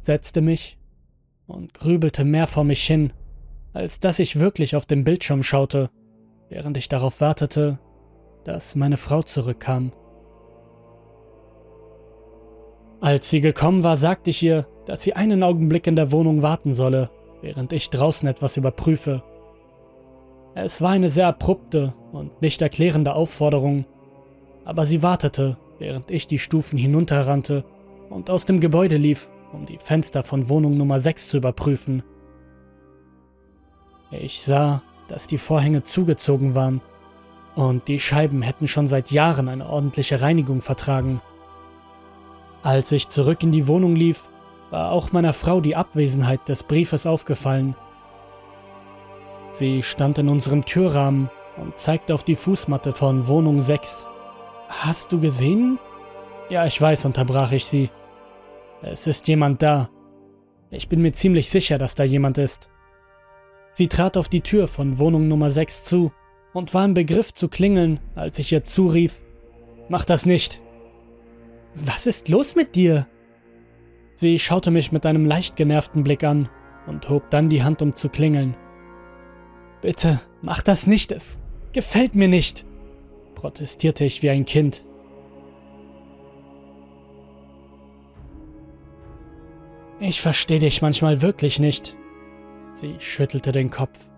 setzte 0.00 0.40
mich 0.40 0.78
und 1.46 1.74
grübelte 1.74 2.24
mehr 2.24 2.46
vor 2.46 2.64
mich 2.64 2.86
hin, 2.86 3.12
als 3.74 4.00
dass 4.00 4.18
ich 4.18 4.40
wirklich 4.40 4.76
auf 4.76 4.86
den 4.86 5.04
Bildschirm 5.04 5.42
schaute, 5.42 5.90
während 6.48 6.76
ich 6.78 6.88
darauf 6.88 7.20
wartete, 7.20 7.78
dass 8.44 8.76
meine 8.76 8.96
Frau 8.96 9.22
zurückkam. 9.22 9.92
Als 13.00 13.28
sie 13.28 13.42
gekommen 13.42 13.82
war, 13.82 13.98
sagte 13.98 14.30
ich 14.30 14.42
ihr, 14.42 14.66
dass 14.86 15.02
sie 15.02 15.14
einen 15.14 15.42
Augenblick 15.42 15.86
in 15.86 15.96
der 15.96 16.12
Wohnung 16.12 16.42
warten 16.42 16.74
solle, 16.74 17.10
während 17.40 17.72
ich 17.72 17.90
draußen 17.90 18.28
etwas 18.28 18.56
überprüfe. 18.56 19.22
Es 20.54 20.80
war 20.82 20.90
eine 20.90 21.08
sehr 21.08 21.28
abrupte 21.28 21.94
und 22.12 22.40
nicht 22.42 22.62
erklärende 22.62 23.14
Aufforderung, 23.14 23.82
aber 24.64 24.86
sie 24.86 25.02
wartete 25.02 25.56
während 25.78 26.10
ich 26.10 26.26
die 26.26 26.38
Stufen 26.38 26.78
hinunterrannte 26.78 27.64
und 28.10 28.30
aus 28.30 28.44
dem 28.44 28.60
Gebäude 28.60 28.96
lief, 28.96 29.30
um 29.52 29.66
die 29.66 29.78
Fenster 29.78 30.22
von 30.22 30.48
Wohnung 30.48 30.74
Nummer 30.74 31.00
6 31.00 31.28
zu 31.28 31.36
überprüfen. 31.36 32.02
Ich 34.10 34.42
sah, 34.42 34.82
dass 35.08 35.26
die 35.26 35.38
Vorhänge 35.38 35.82
zugezogen 35.82 36.54
waren 36.54 36.80
und 37.54 37.88
die 37.88 38.00
Scheiben 38.00 38.42
hätten 38.42 38.68
schon 38.68 38.86
seit 38.86 39.10
Jahren 39.10 39.48
eine 39.48 39.68
ordentliche 39.68 40.20
Reinigung 40.20 40.60
vertragen. 40.60 41.20
Als 42.62 42.90
ich 42.92 43.08
zurück 43.08 43.42
in 43.42 43.52
die 43.52 43.68
Wohnung 43.68 43.94
lief, 43.94 44.28
war 44.74 44.90
auch 44.90 45.12
meiner 45.12 45.32
Frau 45.32 45.60
die 45.60 45.76
Abwesenheit 45.76 46.48
des 46.48 46.64
Briefes 46.64 47.06
aufgefallen. 47.06 47.76
Sie 49.52 49.84
stand 49.84 50.18
in 50.18 50.28
unserem 50.28 50.64
Türrahmen 50.64 51.30
und 51.56 51.78
zeigte 51.78 52.12
auf 52.12 52.24
die 52.24 52.34
Fußmatte 52.34 52.92
von 52.92 53.28
Wohnung 53.28 53.62
6. 53.62 54.08
Hast 54.68 55.12
du 55.12 55.20
gesehen? 55.20 55.78
Ja, 56.48 56.66
ich 56.66 56.80
weiß, 56.80 57.04
unterbrach 57.04 57.52
ich 57.52 57.66
sie. 57.66 57.88
Es 58.82 59.06
ist 59.06 59.28
jemand 59.28 59.62
da. 59.62 59.90
Ich 60.72 60.88
bin 60.88 61.02
mir 61.02 61.12
ziemlich 61.12 61.50
sicher, 61.50 61.78
dass 61.78 61.94
da 61.94 62.02
jemand 62.02 62.36
ist. 62.36 62.68
Sie 63.74 63.86
trat 63.86 64.16
auf 64.16 64.28
die 64.28 64.40
Tür 64.40 64.66
von 64.66 64.98
Wohnung 64.98 65.28
Nummer 65.28 65.52
6 65.52 65.84
zu 65.84 66.10
und 66.52 66.74
war 66.74 66.84
im 66.84 66.94
Begriff 66.94 67.32
zu 67.32 67.48
klingeln, 67.48 68.00
als 68.16 68.40
ich 68.40 68.50
ihr 68.50 68.64
zurief. 68.64 69.22
Mach 69.88 70.04
das 70.04 70.26
nicht. 70.26 70.62
Was 71.76 72.08
ist 72.08 72.28
los 72.28 72.56
mit 72.56 72.74
dir? 72.74 73.06
Sie 74.14 74.38
schaute 74.38 74.70
mich 74.70 74.92
mit 74.92 75.06
einem 75.06 75.26
leicht 75.26 75.56
genervten 75.56 76.04
Blick 76.04 76.22
an 76.24 76.48
und 76.86 77.08
hob 77.08 77.30
dann 77.30 77.48
die 77.48 77.62
Hand, 77.62 77.82
um 77.82 77.94
zu 77.94 78.08
klingeln. 78.08 78.56
Bitte, 79.80 80.20
mach 80.40 80.62
das 80.62 80.86
nicht, 80.86 81.12
es 81.12 81.40
gefällt 81.72 82.14
mir 82.14 82.28
nicht, 82.28 82.64
protestierte 83.34 84.04
ich 84.04 84.22
wie 84.22 84.30
ein 84.30 84.44
Kind. 84.44 84.84
Ich 90.00 90.20
verstehe 90.20 90.58
dich 90.58 90.82
manchmal 90.82 91.22
wirklich 91.22 91.58
nicht. 91.58 91.96
Sie 92.74 92.96
schüttelte 92.98 93.52
den 93.52 93.70
Kopf. 93.70 94.08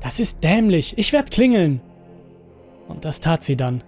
Das 0.00 0.20
ist 0.20 0.42
dämlich, 0.42 0.98
ich 0.98 1.12
werde 1.12 1.30
klingeln. 1.30 1.80
Und 2.88 3.04
das 3.04 3.20
tat 3.20 3.42
sie 3.42 3.56
dann. 3.56 3.82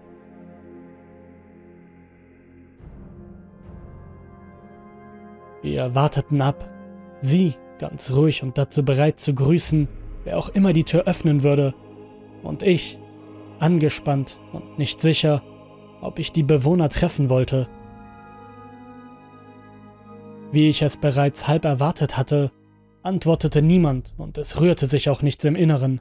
Wir 5.62 5.94
warteten 5.94 6.42
ab, 6.42 6.70
sie 7.20 7.54
ganz 7.78 8.10
ruhig 8.10 8.42
und 8.42 8.58
dazu 8.58 8.84
bereit 8.84 9.20
zu 9.20 9.34
grüßen, 9.34 9.88
wer 10.24 10.38
auch 10.38 10.48
immer 10.48 10.72
die 10.72 10.84
Tür 10.84 11.04
öffnen 11.04 11.42
würde, 11.42 11.74
und 12.42 12.62
ich 12.62 12.98
angespannt 13.58 14.38
und 14.52 14.78
nicht 14.78 15.00
sicher, 15.00 15.42
ob 16.00 16.18
ich 16.18 16.32
die 16.32 16.42
Bewohner 16.42 16.88
treffen 16.88 17.28
wollte. 17.28 17.68
Wie 20.52 20.68
ich 20.68 20.82
es 20.82 20.96
bereits 20.96 21.48
halb 21.48 21.64
erwartet 21.64 22.16
hatte, 22.16 22.52
antwortete 23.02 23.62
niemand 23.62 24.14
und 24.16 24.38
es 24.38 24.60
rührte 24.60 24.86
sich 24.86 25.08
auch 25.08 25.22
nichts 25.22 25.44
im 25.44 25.56
Inneren. 25.56 26.00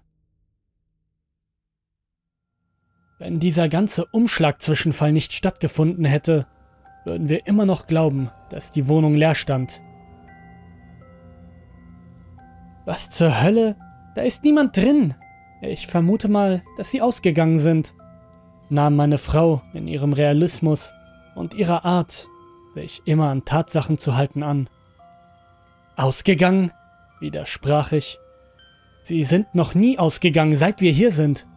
Wenn 3.18 3.40
dieser 3.40 3.70
ganze 3.70 4.06
Umschlagzwischenfall 4.06 5.14
nicht 5.14 5.34
stattgefunden 5.34 6.06
hätte, 6.06 6.48
würden 7.06 7.30
wir 7.30 7.48
immer 7.48 7.66
noch 7.66 7.88
glauben, 7.88 8.30
dass 8.50 8.72
die 8.72 8.88
Wohnung 8.90 9.16
leer 9.16 9.36
stand. 9.36 9.82
Was 12.86 13.10
zur 13.10 13.42
Hölle? 13.42 13.76
Da 14.16 14.22
ist 14.22 14.44
niemand 14.44 14.76
drin. 14.76 15.16
Ich 15.62 15.88
vermute 15.88 16.28
mal, 16.28 16.64
dass 16.78 16.92
sie 16.92 17.02
ausgegangen 17.02 17.60
sind, 17.60 17.96
nahm 18.70 18.96
meine 18.96 19.18
Frau 19.18 19.62
in 19.74 19.88
ihrem 19.88 20.14
Realismus 20.14 20.94
und 21.36 21.54
ihrer 21.54 21.86
Art, 21.86 22.28
sich 22.72 23.02
immer 23.06 23.30
an 23.30 23.46
Tatsachen 23.46 23.98
zu 23.98 24.16
halten, 24.16 24.44
an. 24.44 24.70
Ausgegangen? 25.96 26.72
widersprach 27.20 27.92
ich. 27.94 28.18
Sie 29.04 29.24
sind 29.24 29.56
noch 29.56 29.76
nie 29.76 29.98
ausgegangen, 29.98 30.56
seit 30.56 30.82
wir 30.82 30.92
hier 30.92 31.12
sind. 31.12 31.48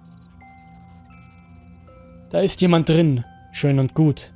Da 2.31 2.40
ist 2.40 2.61
jemand 2.61 2.88
drin, 2.88 3.25
schön 3.53 3.79
und 3.79 3.94
gut, 3.94 4.33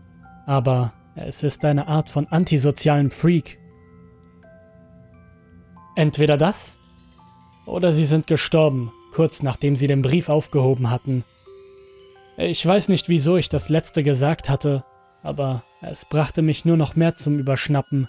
aber 0.47 0.93
es 1.15 1.43
ist 1.43 1.65
eine 1.65 1.89
Art 1.89 2.11
von 2.11 2.27
antisozialem 2.29 3.11
Freak. 3.11 3.59
Entweder 5.95 6.37
das, 6.37 6.79
oder 7.67 7.93
sie 7.93 8.05
sind 8.05 8.27
gestorben, 8.27 8.93
kurz 9.13 9.43
nachdem 9.43 9.77
sie 9.77 9.87
den 9.87 10.03
Brief 10.03 10.29
aufgehoben 10.29 10.91
hatten. 10.91 11.25
Ich 12.39 12.65
weiß 12.65 12.89
nicht, 12.89 13.09
wieso 13.09 13.37
ich 13.37 13.49
das 13.49 13.69
letzte 13.69 14.03
gesagt 14.03 14.49
hatte, 14.49 14.85
aber 15.23 15.63
es 15.83 16.05
brachte 16.07 16.43
mich 16.43 16.65
nur 16.65 16.77
noch 16.77 16.97
mehr 16.97 17.15
zum 17.15 17.39
Überschnappen. 17.39 18.09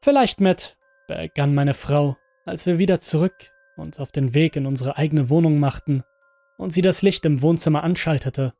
Vielleicht 0.00 0.40
mit, 0.40 0.78
begann 1.06 1.54
meine 1.54 1.74
Frau, 1.74 2.16
als 2.46 2.66
wir 2.66 2.78
wieder 2.78 3.00
zurück 3.00 3.52
uns 3.76 4.00
auf 4.00 4.10
den 4.10 4.34
Weg 4.34 4.56
in 4.56 4.66
unsere 4.66 4.96
eigene 4.96 5.30
Wohnung 5.30 5.60
machten 5.60 6.02
und 6.56 6.72
sie 6.72 6.82
das 6.82 7.02
Licht 7.02 7.24
im 7.24 7.42
Wohnzimmer 7.42 7.84
anschaltete. 7.84 8.52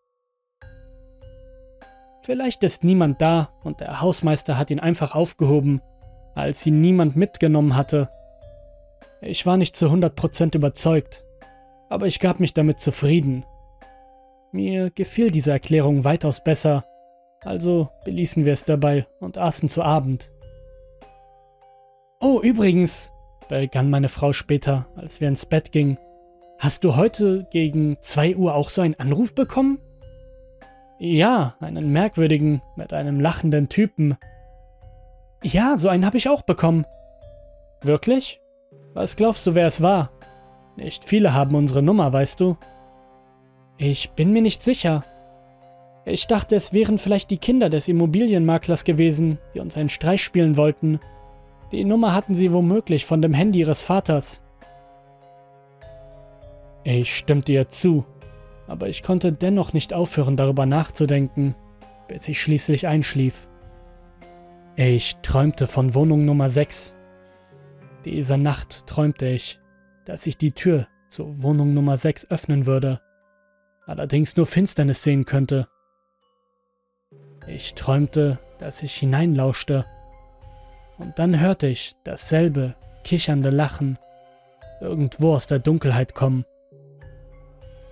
Vielleicht 2.29 2.63
ist 2.63 2.85
niemand 2.85 3.23
da 3.23 3.49
und 3.65 3.81
der 3.81 4.03
Hausmeister 4.03 4.59
hat 4.59 4.71
ihn 4.71 4.81
einfach 4.81 5.15
aufgehoben, 5.15 5.81
als 6.35 6.67
ihn 6.67 6.79
niemand 6.79 7.17
mitgenommen 7.17 7.75
hatte. 7.75 8.11
Ich 9.23 9.47
war 9.47 9.57
nicht 9.57 9.75
zu 9.75 9.87
100% 9.87 10.55
überzeugt, 10.55 11.25
aber 11.89 12.07
ich 12.07 12.21
gab 12.21 12.39
mich 12.39 12.53
damit 12.53 12.81
zufrieden. 12.81 13.47
Mir 14.53 14.91
gefiel 14.91 15.31
diese 15.31 15.53
Erklärung 15.53 16.05
weitaus 16.05 16.45
besser, 16.45 16.85
also 17.41 17.89
beließen 18.05 18.45
wir 18.45 18.53
es 18.53 18.65
dabei 18.65 19.07
und 19.21 19.39
aßen 19.39 19.71
zu 19.71 19.83
Abend. 19.83 20.31
Oh, 22.21 22.43
übrigens, 22.43 23.11
begann 23.49 23.89
meine 23.89 24.11
Frau 24.11 24.35
später, 24.35 24.87
als 24.97 25.23
wir 25.23 25.29
ins 25.29 25.47
Bett 25.47 25.73
gingen, 25.73 25.97
hast 26.59 26.85
du 26.85 26.95
heute 26.95 27.47
gegen 27.51 27.97
2 28.03 28.37
Uhr 28.37 28.55
auch 28.55 28.69
so 28.69 28.83
einen 28.83 29.01
Anruf 29.01 29.35
bekommen? 29.35 29.79
Ja, 30.99 31.55
einen 31.61 31.93
merkwürdigen, 31.93 32.61
mit 32.75 32.93
einem 32.93 33.21
lachenden 33.21 33.69
Typen. 33.69 34.17
Ja, 35.45 35.79
so 35.79 35.89
einen 35.89 36.05
habe 36.05 36.17
ich 36.17 36.29
auch 36.29 36.43
bekommen. 36.43 36.85
Wirklich? 37.83 38.41
Was 38.95 39.15
glaubst 39.15 39.47
du, 39.47 39.55
wer 39.55 39.69
es 39.69 39.81
war? 39.81 40.11
Nicht 40.77 41.05
viele 41.05 41.35
haben 41.35 41.55
unsere 41.55 41.83
Nummer, 41.83 42.13
weißt 42.13 42.41
du? 42.41 42.57
Ich 43.77 44.11
bin 44.11 44.33
mir 44.33 44.43
nicht 44.43 44.61
sicher. 44.61 45.05
Ich 46.05 46.27
dachte, 46.27 46.57
es 46.57 46.73
wären 46.73 46.99
vielleicht 46.99 47.31
die 47.31 47.39
Kinder 47.39 47.69
des 47.69 47.87
Immobilienmaklers 47.87 48.83
gewesen, 48.83 49.39
die 49.55 49.61
uns 49.61 49.77
einen 49.77 49.91
Streich 49.91 50.25
spielen 50.25 50.57
wollten. 50.57 50.99
Die 51.71 51.85
Nummer 51.85 52.13
hatten 52.13 52.35
sie 52.35 52.53
womöglich 52.53 53.05
von 53.05 53.23
dem 53.23 53.35
Handy 53.35 53.61
ihres 53.61 53.83
Vaters. 53.83 54.43
Ich 56.83 57.15
stimmte 57.15 57.53
ihr 57.53 57.69
zu 57.69 58.05
aber 58.69 58.89
ich 58.89 59.03
konnte 59.03 59.33
dennoch 59.33 59.73
nicht 59.73 59.93
aufhören, 59.93 60.37
darüber 60.37 60.67
nachzudenken, 60.67 61.57
bis 62.07 62.29
ich 62.29 62.41
schließlich 62.41 62.87
einschlief. 62.87 63.49
Ich 64.77 65.17
träumte 65.23 65.67
von 65.67 65.95
Wohnung 65.95 66.25
Nummer 66.25 66.49
6. 66.49 66.95
Diese 68.05 68.39
Nacht 68.39 68.87
träumte 68.87 69.27
ich, 69.27 69.59
dass 70.05 70.27
ich 70.27 70.37
die 70.37 70.53
Tür 70.53 70.87
zur 71.09 71.43
Wohnung 71.43 71.75
Nummer 71.75 71.97
6 71.97 72.31
öffnen 72.31 72.67
würde, 72.67 73.01
allerdings 73.87 74.37
nur 74.37 74.47
Finsternis 74.47 75.03
sehen 75.03 75.25
könnte. 75.25 75.67
Ich 77.47 77.75
träumte, 77.75 78.39
dass 78.59 78.83
ich 78.83 78.95
hineinlauschte, 78.95 79.87
und 80.99 81.19
dann 81.19 81.41
hörte 81.41 81.69
ich 81.69 81.95
dasselbe 82.05 82.75
kichernde 83.05 83.51
Lachen 83.51 83.99
irgendwo 84.81 85.35
aus 85.35 85.47
der 85.47 85.59
Dunkelheit 85.59 86.15
kommen. 86.15 86.45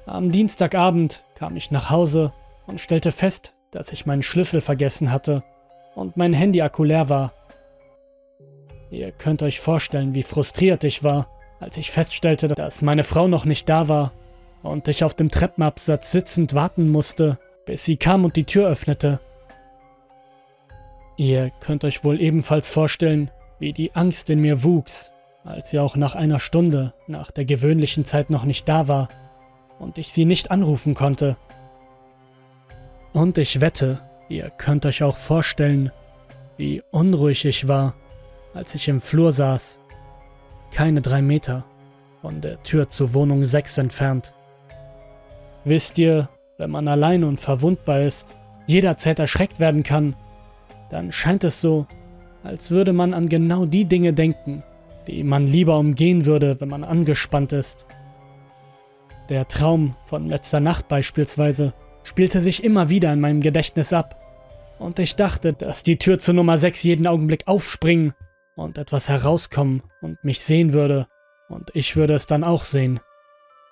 Am 0.06 0.30
Dienstagabend 0.30 1.24
kam 1.34 1.56
ich 1.56 1.72
nach 1.72 1.90
Hause 1.90 2.32
und 2.68 2.80
stellte 2.80 3.10
fest, 3.10 3.54
dass 3.72 3.92
ich 3.92 4.06
meinen 4.06 4.22
Schlüssel 4.22 4.60
vergessen 4.60 5.10
hatte 5.10 5.42
und 5.96 6.16
mein 6.16 6.32
Handy-Akku 6.32 6.84
leer 6.84 7.08
war. 7.08 7.32
Ihr 8.88 9.10
könnt 9.10 9.42
euch 9.42 9.58
vorstellen, 9.58 10.14
wie 10.14 10.22
frustriert 10.22 10.84
ich 10.84 11.02
war, 11.02 11.26
als 11.58 11.76
ich 11.76 11.90
feststellte, 11.90 12.46
dass 12.46 12.82
meine 12.82 13.02
Frau 13.02 13.26
noch 13.26 13.44
nicht 13.44 13.68
da 13.68 13.88
war 13.88 14.12
und 14.62 14.86
ich 14.86 15.02
auf 15.02 15.14
dem 15.14 15.28
Treppenabsatz 15.28 16.12
sitzend 16.12 16.54
warten 16.54 16.88
musste, 16.88 17.40
bis 17.64 17.84
sie 17.84 17.96
kam 17.96 18.24
und 18.24 18.36
die 18.36 18.44
Tür 18.44 18.68
öffnete. 18.68 19.18
Ihr 21.16 21.50
könnt 21.58 21.82
euch 21.82 22.04
wohl 22.04 22.20
ebenfalls 22.20 22.70
vorstellen, 22.70 23.32
wie 23.58 23.72
die 23.72 23.96
Angst 23.96 24.30
in 24.30 24.40
mir 24.40 24.62
wuchs, 24.62 25.10
als 25.44 25.70
sie 25.70 25.80
auch 25.80 25.96
nach 25.96 26.14
einer 26.14 26.38
Stunde 26.38 26.94
nach 27.08 27.32
der 27.32 27.44
gewöhnlichen 27.44 28.04
Zeit 28.04 28.30
noch 28.30 28.44
nicht 28.44 28.68
da 28.68 28.86
war 28.86 29.08
und 29.78 29.98
ich 29.98 30.12
sie 30.12 30.24
nicht 30.24 30.50
anrufen 30.50 30.94
konnte. 30.94 31.36
Und 33.12 33.38
ich 33.38 33.60
wette, 33.60 34.00
ihr 34.28 34.50
könnt 34.50 34.86
euch 34.86 35.02
auch 35.02 35.16
vorstellen, 35.16 35.90
wie 36.56 36.82
unruhig 36.90 37.44
ich 37.44 37.68
war, 37.68 37.94
als 38.54 38.74
ich 38.74 38.88
im 38.88 39.00
Flur 39.00 39.32
saß, 39.32 39.78
keine 40.72 41.00
drei 41.02 41.22
Meter 41.22 41.64
von 42.22 42.40
der 42.40 42.62
Tür 42.62 42.88
zur 42.88 43.14
Wohnung 43.14 43.44
6 43.44 43.78
entfernt. 43.78 44.32
Wisst 45.64 45.98
ihr, 45.98 46.28
wenn 46.58 46.70
man 46.70 46.88
allein 46.88 47.24
und 47.24 47.40
verwundbar 47.40 48.00
ist, 48.00 48.36
jederzeit 48.66 49.18
erschreckt 49.18 49.60
werden 49.60 49.82
kann 49.82 50.16
dann 50.88 51.12
scheint 51.12 51.44
es 51.44 51.60
so, 51.60 51.86
als 52.44 52.70
würde 52.70 52.92
man 52.92 53.14
an 53.14 53.28
genau 53.28 53.66
die 53.66 53.86
Dinge 53.86 54.12
denken, 54.12 54.62
die 55.06 55.24
man 55.24 55.46
lieber 55.46 55.78
umgehen 55.78 56.26
würde, 56.26 56.60
wenn 56.60 56.68
man 56.68 56.84
angespannt 56.84 57.52
ist. 57.52 57.86
Der 59.28 59.48
Traum 59.48 59.96
von 60.04 60.28
letzter 60.28 60.60
Nacht 60.60 60.86
beispielsweise 60.86 61.74
spielte 62.04 62.40
sich 62.40 62.62
immer 62.62 62.88
wieder 62.90 63.12
in 63.12 63.20
meinem 63.20 63.40
Gedächtnis 63.40 63.92
ab. 63.92 64.20
Und 64.78 64.98
ich 65.00 65.16
dachte, 65.16 65.52
dass 65.52 65.82
die 65.82 65.98
Tür 65.98 66.18
zur 66.18 66.34
Nummer 66.34 66.58
6 66.58 66.84
jeden 66.84 67.06
Augenblick 67.06 67.48
aufspringen 67.48 68.14
und 68.54 68.78
etwas 68.78 69.08
herauskommen 69.08 69.82
und 70.00 70.22
mich 70.22 70.40
sehen 70.40 70.72
würde. 70.72 71.08
Und 71.48 71.70
ich 71.74 71.96
würde 71.96 72.14
es 72.14 72.26
dann 72.26 72.44
auch 72.44 72.62
sehen. 72.64 73.00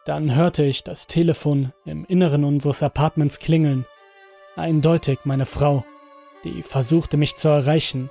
Dann 0.06 0.34
hörte 0.34 0.64
ich 0.64 0.82
das 0.82 1.06
Telefon 1.06 1.72
im 1.84 2.04
Inneren 2.04 2.44
unseres 2.44 2.82
Apartments 2.82 3.38
klingeln. 3.38 3.86
Eindeutig 4.56 5.20
meine 5.24 5.46
Frau, 5.46 5.84
die 6.42 6.62
versuchte 6.62 7.16
mich 7.16 7.36
zu 7.36 7.48
erreichen. 7.48 8.10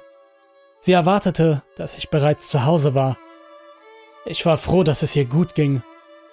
Sie 0.79 0.93
erwartete, 0.93 1.63
dass 1.75 1.97
ich 1.97 2.09
bereits 2.09 2.47
zu 2.47 2.65
Hause 2.65 2.95
war. 2.95 3.17
Ich 4.25 4.45
war 4.45 4.57
froh, 4.57 4.83
dass 4.83 5.03
es 5.03 5.15
ihr 5.15 5.25
gut 5.25 5.55
ging 5.55 5.83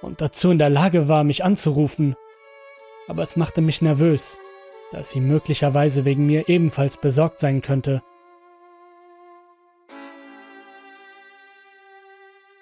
und 0.03 0.21
dazu 0.21 0.51
in 0.51 0.59
der 0.59 0.71
Lage 0.71 1.09
war, 1.09 1.25
mich 1.25 1.45
anzurufen. 1.45 2.17
Aber 3.09 3.23
es 3.23 3.37
machte 3.37 3.61
mich 3.61 3.83
nervös, 3.83 4.41
dass 4.93 5.11
sie 5.11 5.21
möglicherweise 5.21 6.05
wegen 6.05 6.27
mir 6.27 6.49
ebenfalls 6.49 6.97
besorgt 6.97 7.41
sein 7.41 7.61
könnte. 7.61 8.03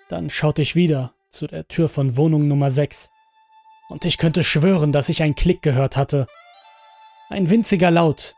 Dann 0.08 0.30
schaute 0.30 0.62
ich 0.62 0.74
wieder 0.74 1.12
zu 1.30 1.46
der 1.46 1.68
Tür 1.68 1.88
von 1.88 2.16
Wohnung 2.16 2.48
Nummer 2.48 2.70
6 2.70 3.10
und 3.90 4.04
ich 4.04 4.18
könnte 4.18 4.42
schwören, 4.42 4.92
dass 4.92 5.08
ich 5.08 5.22
einen 5.22 5.34
Klick 5.34 5.62
gehört 5.62 5.96
hatte. 5.96 6.26
Ein 7.28 7.50
winziger 7.50 7.90
Laut, 7.90 8.34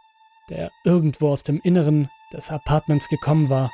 der 0.49 0.71
irgendwo 0.85 1.31
aus 1.31 1.45
dem 1.45 1.61
Inneren 1.63 2.11
des 2.33 2.51
Apartments 2.51 3.09
gekommen 3.09 3.49
war. 3.51 3.71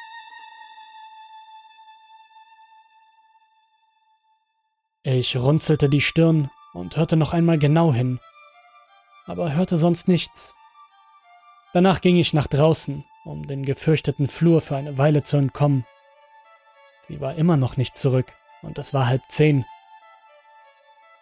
Ich 5.08 5.36
runzelte 5.36 5.88
die 5.88 6.00
Stirn 6.00 6.50
und 6.72 6.96
hörte 6.96 7.16
noch 7.16 7.32
einmal 7.32 7.60
genau 7.60 7.92
hin, 7.92 8.18
aber 9.24 9.54
hörte 9.54 9.76
sonst 9.76 10.08
nichts. 10.08 10.56
Danach 11.72 12.00
ging 12.00 12.16
ich 12.16 12.34
nach 12.34 12.48
draußen, 12.48 13.04
um 13.24 13.46
den 13.46 13.64
gefürchteten 13.64 14.26
Flur 14.26 14.60
für 14.60 14.74
eine 14.74 14.98
Weile 14.98 15.22
zu 15.22 15.36
entkommen. 15.36 15.86
Sie 16.98 17.20
war 17.20 17.36
immer 17.36 17.56
noch 17.56 17.76
nicht 17.76 17.96
zurück, 17.96 18.34
und 18.62 18.78
es 18.78 18.94
war 18.94 19.06
halb 19.06 19.22
zehn. 19.28 19.64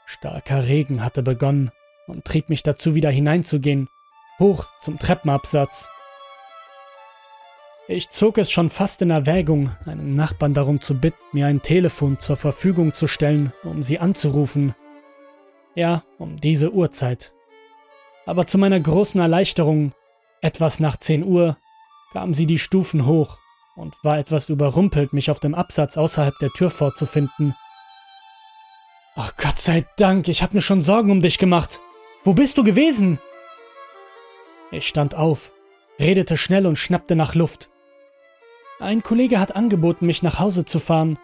Starker 0.06 0.66
Regen 0.66 1.04
hatte 1.04 1.22
begonnen 1.22 1.70
und 2.06 2.24
trieb 2.24 2.48
mich 2.48 2.62
dazu, 2.62 2.94
wieder 2.94 3.10
hineinzugehen, 3.10 3.90
hoch 4.38 4.64
zum 4.80 4.98
Treppenabsatz. 4.98 5.90
Ich 7.86 8.08
zog 8.08 8.38
es 8.38 8.50
schon 8.50 8.70
fast 8.70 9.02
in 9.02 9.10
Erwägung, 9.10 9.70
einen 9.84 10.16
Nachbarn 10.16 10.54
darum 10.54 10.80
zu 10.80 10.98
bitten, 10.98 11.20
mir 11.32 11.46
ein 11.46 11.60
Telefon 11.60 12.18
zur 12.18 12.36
Verfügung 12.36 12.94
zu 12.94 13.06
stellen, 13.06 13.52
um 13.62 13.82
sie 13.82 13.98
anzurufen. 13.98 14.74
Ja, 15.74 16.02
um 16.18 16.36
diese 16.36 16.72
Uhrzeit. 16.72 17.34
Aber 18.24 18.46
zu 18.46 18.56
meiner 18.56 18.80
großen 18.80 19.20
Erleichterung, 19.20 19.92
etwas 20.40 20.80
nach 20.80 20.96
10 20.96 21.24
Uhr, 21.24 21.58
kam 22.14 22.32
sie 22.32 22.46
die 22.46 22.58
Stufen 22.58 23.04
hoch 23.04 23.38
und 23.76 23.94
war 24.02 24.18
etwas 24.18 24.48
überrumpelt, 24.48 25.12
mich 25.12 25.30
auf 25.30 25.40
dem 25.40 25.54
Absatz 25.54 25.98
außerhalb 25.98 26.38
der 26.38 26.50
Tür 26.50 26.70
vorzufinden. 26.70 27.54
Ach 29.14 29.36
Gott 29.36 29.58
sei 29.58 29.84
Dank, 29.98 30.28
ich 30.28 30.42
hab 30.42 30.54
mir 30.54 30.62
schon 30.62 30.80
Sorgen 30.80 31.10
um 31.10 31.20
dich 31.20 31.36
gemacht. 31.36 31.80
Wo 32.22 32.32
bist 32.32 32.56
du 32.56 32.64
gewesen? 32.64 33.18
Ich 34.70 34.88
stand 34.88 35.14
auf, 35.14 35.52
redete 36.00 36.38
schnell 36.38 36.66
und 36.66 36.76
schnappte 36.76 37.14
nach 37.14 37.34
Luft. 37.34 37.68
Ein 38.84 39.02
Kollege 39.02 39.40
hat 39.40 39.56
angeboten, 39.56 40.04
mich 40.04 40.22
nach 40.22 40.40
Hause 40.40 40.66
zu 40.66 40.78
fahren, 40.78 41.18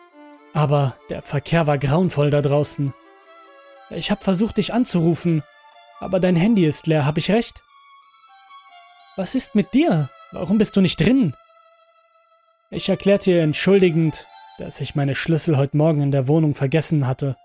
aber 0.55 0.96
der 1.11 1.20
Verkehr 1.20 1.66
war 1.66 1.77
grauenvoll 1.77 2.31
da 2.31 2.40
draußen. 2.40 2.94
Ich 3.90 4.11
habe 4.11 4.25
versucht, 4.25 4.57
dich 4.57 4.73
anzurufen, 4.73 5.42
aber 5.99 6.20
dein 6.20 6.37
Handy 6.37 6.64
ist 6.64 6.87
leer, 6.87 7.05
habe 7.05 7.18
ich 7.18 7.31
recht? 7.31 7.62
Was 9.14 9.35
ist 9.35 9.55
mit 9.55 9.75
dir? 9.75 10.09
Warum 10.33 10.57
bist 10.57 10.75
du 10.75 10.81
nicht 10.81 11.05
drin? 11.05 11.37
Ich 12.70 12.88
erklärte 12.88 13.31
ihr 13.31 13.42
entschuldigend, 13.42 14.27
dass 14.57 14.81
ich 14.81 14.94
meine 14.94 15.14
Schlüssel 15.14 15.59
heute 15.59 15.77
Morgen 15.77 16.01
in 16.01 16.12
der 16.12 16.29
Wohnung 16.29 16.55
vergessen 16.55 17.07
hatte. 17.07 17.37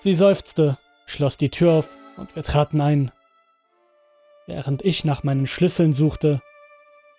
Sie 0.00 0.14
seufzte, 0.14 0.78
schloss 1.04 1.36
die 1.36 1.50
Tür 1.50 1.72
auf 1.72 1.98
und 2.16 2.36
wir 2.36 2.42
traten 2.42 2.80
ein. 2.80 3.10
Während 4.46 4.82
ich 4.82 5.04
nach 5.04 5.24
meinen 5.24 5.46
Schlüsseln 5.46 5.92
suchte, 5.92 6.40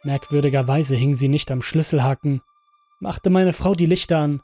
Merkwürdigerweise 0.05 0.95
hing 0.95 1.13
sie 1.13 1.27
nicht 1.27 1.49
am 1.49 1.63
Schlüsselhaken, 1.63 2.41
machte 2.99 3.31
meine 3.31 3.53
Frau 3.53 3.73
die 3.73 3.87
Lichter 3.87 4.19
an 4.19 4.41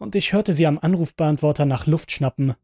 und 0.00 0.16
ich 0.16 0.32
hörte 0.32 0.52
sie 0.52 0.66
am 0.66 0.78
Anrufbeantworter 0.78 1.66
nach 1.66 1.86
Luft 1.86 2.10
schnappen. 2.10 2.54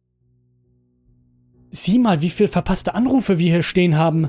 Sieh 1.70 2.00
mal, 2.00 2.22
wie 2.22 2.28
viel 2.28 2.48
verpasste 2.48 2.94
Anrufe 2.94 3.38
wir 3.38 3.52
hier 3.52 3.62
stehen 3.62 3.96
haben. 3.96 4.28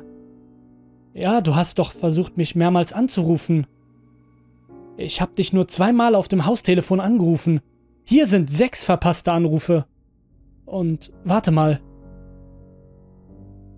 Ja, 1.15 1.41
du 1.41 1.55
hast 1.55 1.79
doch 1.79 1.91
versucht, 1.91 2.37
mich 2.37 2.55
mehrmals 2.55 2.93
anzurufen. 2.93 3.65
Ich 4.97 5.19
hab 5.19 5.35
dich 5.35 5.51
nur 5.51 5.67
zweimal 5.67 6.13
auf 6.13 6.27
dem 6.27 6.45
Haustelefon 6.45 6.99
angerufen. 6.99 7.59
Hier 8.03 8.27
sind 8.27 8.51
sechs 8.51 8.85
verpasste 8.85 9.31
Anrufe. 9.31 9.85
Und 10.65 11.11
warte 11.23 11.49
mal. 11.49 11.81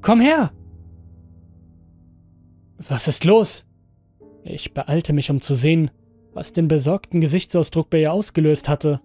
Komm 0.02 0.20
her! 0.20 0.52
Was 2.78 3.08
ist 3.08 3.24
los? 3.24 3.66
Ich 4.44 4.74
beeilte 4.74 5.14
mich, 5.14 5.30
um 5.30 5.42
zu 5.42 5.56
sehen, 5.56 5.90
was 6.34 6.54
den 6.54 6.68
besorgten 6.68 7.22
Gesichtsausdruck 7.22 7.90
bei 7.90 8.02
ihr 8.02 8.14
ausgelöst 8.14 8.68
hatte. 8.68 9.02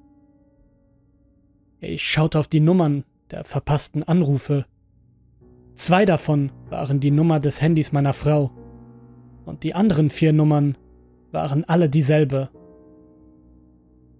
Ich 1.81 2.03
schaute 2.03 2.39
auf 2.39 2.49
die 2.49 2.61
Nummern 2.61 3.05
der 3.31 3.45
verpassten 3.45 4.03
Anrufe. 4.03 4.67
Zwei 5.75 6.05
davon 6.05 6.51
waren 6.71 6.99
die 6.99 7.13
Nummer 7.13 7.39
des 7.39 7.63
Handys 7.63 7.93
meiner 7.93 8.13
Frau 8.13 8.51
und 9.45 9.63
die 9.63 9.75
anderen 9.75 10.11
vier 10.11 10.33
Nummern 10.33 10.77
waren 11.31 11.65
alle 11.65 11.89
dieselbe. 11.89 12.51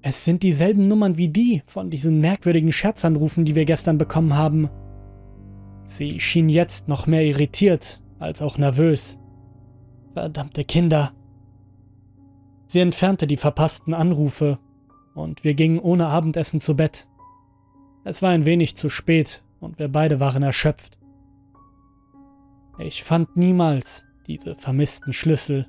Es 0.03 0.25
sind 0.25 0.45
dieselben 0.45 0.83
Nummern 0.83 1.17
wie 1.17 1.29
die 1.29 1.63
von 1.67 1.91
diesen 1.91 2.21
merkwürdigen 2.21 2.71
Scherzanrufen, 2.71 3.45
die 3.45 3.57
wir 3.57 3.65
gestern 3.65 3.99
bekommen 3.99 4.37
haben. 4.37 4.71
Sie 5.85 6.21
schien 6.21 6.49
jetzt 6.49 6.87
noch 6.87 7.07
mehr 7.07 7.25
irritiert 7.25 8.01
als 8.21 8.41
auch 8.41 8.59
nervös. 8.59 9.19
Verdammte 10.19 10.65
Kinder. 10.65 11.13
Sie 12.67 12.81
entfernte 12.81 13.29
die 13.29 13.37
verpassten 13.37 13.95
Anrufe 13.95 14.59
und 15.15 15.45
wir 15.45 15.55
gingen 15.55 15.79
ohne 15.79 16.09
Abendessen 16.09 16.61
zu 16.61 16.75
Bett. 16.75 17.07
Es 18.03 18.21
war 18.21 18.31
ein 18.31 18.45
wenig 18.45 18.75
zu 18.75 18.89
spät 18.89 19.45
und 19.61 19.79
wir 19.79 19.87
beide 19.87 20.19
waren 20.19 20.43
erschöpft. 20.43 20.99
Ich 22.81 23.05
fand 23.05 23.37
niemals 23.37 24.07
diese 24.27 24.57
vermissten 24.57 25.13
Schlüssel. 25.13 25.69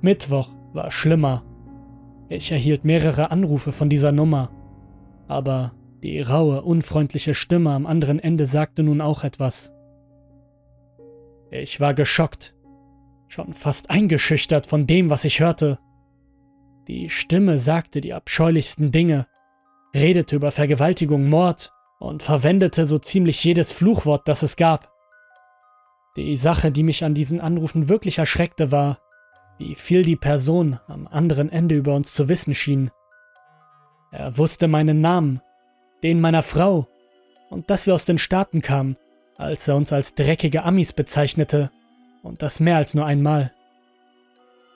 Mittwoch 0.00 0.48
war 0.72 0.90
schlimmer. 0.90 1.44
Ich 2.28 2.50
erhielt 2.50 2.84
mehrere 2.84 3.30
Anrufe 3.30 3.70
von 3.70 3.88
dieser 3.88 4.10
Nummer, 4.10 4.50
aber 5.28 5.72
die 6.02 6.20
raue, 6.20 6.62
unfreundliche 6.62 7.34
Stimme 7.34 7.70
am 7.70 7.86
anderen 7.86 8.18
Ende 8.18 8.46
sagte 8.46 8.82
nun 8.82 9.00
auch 9.00 9.22
etwas. 9.22 9.73
Ich 11.56 11.78
war 11.78 11.94
geschockt, 11.94 12.52
schon 13.28 13.54
fast 13.54 13.88
eingeschüchtert 13.88 14.66
von 14.66 14.88
dem, 14.88 15.08
was 15.08 15.24
ich 15.24 15.38
hörte. 15.38 15.78
Die 16.88 17.08
Stimme 17.08 17.60
sagte 17.60 18.00
die 18.00 18.12
abscheulichsten 18.12 18.90
Dinge, 18.90 19.28
redete 19.94 20.34
über 20.34 20.50
Vergewaltigung, 20.50 21.28
Mord 21.28 21.70
und 22.00 22.24
verwendete 22.24 22.86
so 22.86 22.98
ziemlich 22.98 23.44
jedes 23.44 23.70
Fluchwort, 23.70 24.26
das 24.26 24.42
es 24.42 24.56
gab. 24.56 24.90
Die 26.16 26.36
Sache, 26.36 26.72
die 26.72 26.82
mich 26.82 27.04
an 27.04 27.14
diesen 27.14 27.40
Anrufen 27.40 27.88
wirklich 27.88 28.18
erschreckte, 28.18 28.72
war, 28.72 28.98
wie 29.56 29.76
viel 29.76 30.02
die 30.02 30.16
Person 30.16 30.80
am 30.88 31.06
anderen 31.06 31.52
Ende 31.52 31.76
über 31.76 31.94
uns 31.94 32.14
zu 32.14 32.28
wissen 32.28 32.54
schien. 32.54 32.90
Er 34.10 34.36
wusste 34.38 34.66
meinen 34.66 35.00
Namen, 35.00 35.40
den 36.02 36.20
meiner 36.20 36.42
Frau 36.42 36.88
und 37.48 37.70
dass 37.70 37.86
wir 37.86 37.94
aus 37.94 38.06
den 38.06 38.18
Staaten 38.18 38.60
kamen 38.60 38.96
als 39.36 39.68
er 39.68 39.76
uns 39.76 39.92
als 39.92 40.14
dreckige 40.14 40.64
Amis 40.64 40.92
bezeichnete, 40.92 41.70
und 42.22 42.42
das 42.42 42.60
mehr 42.60 42.76
als 42.76 42.94
nur 42.94 43.04
einmal. 43.04 43.52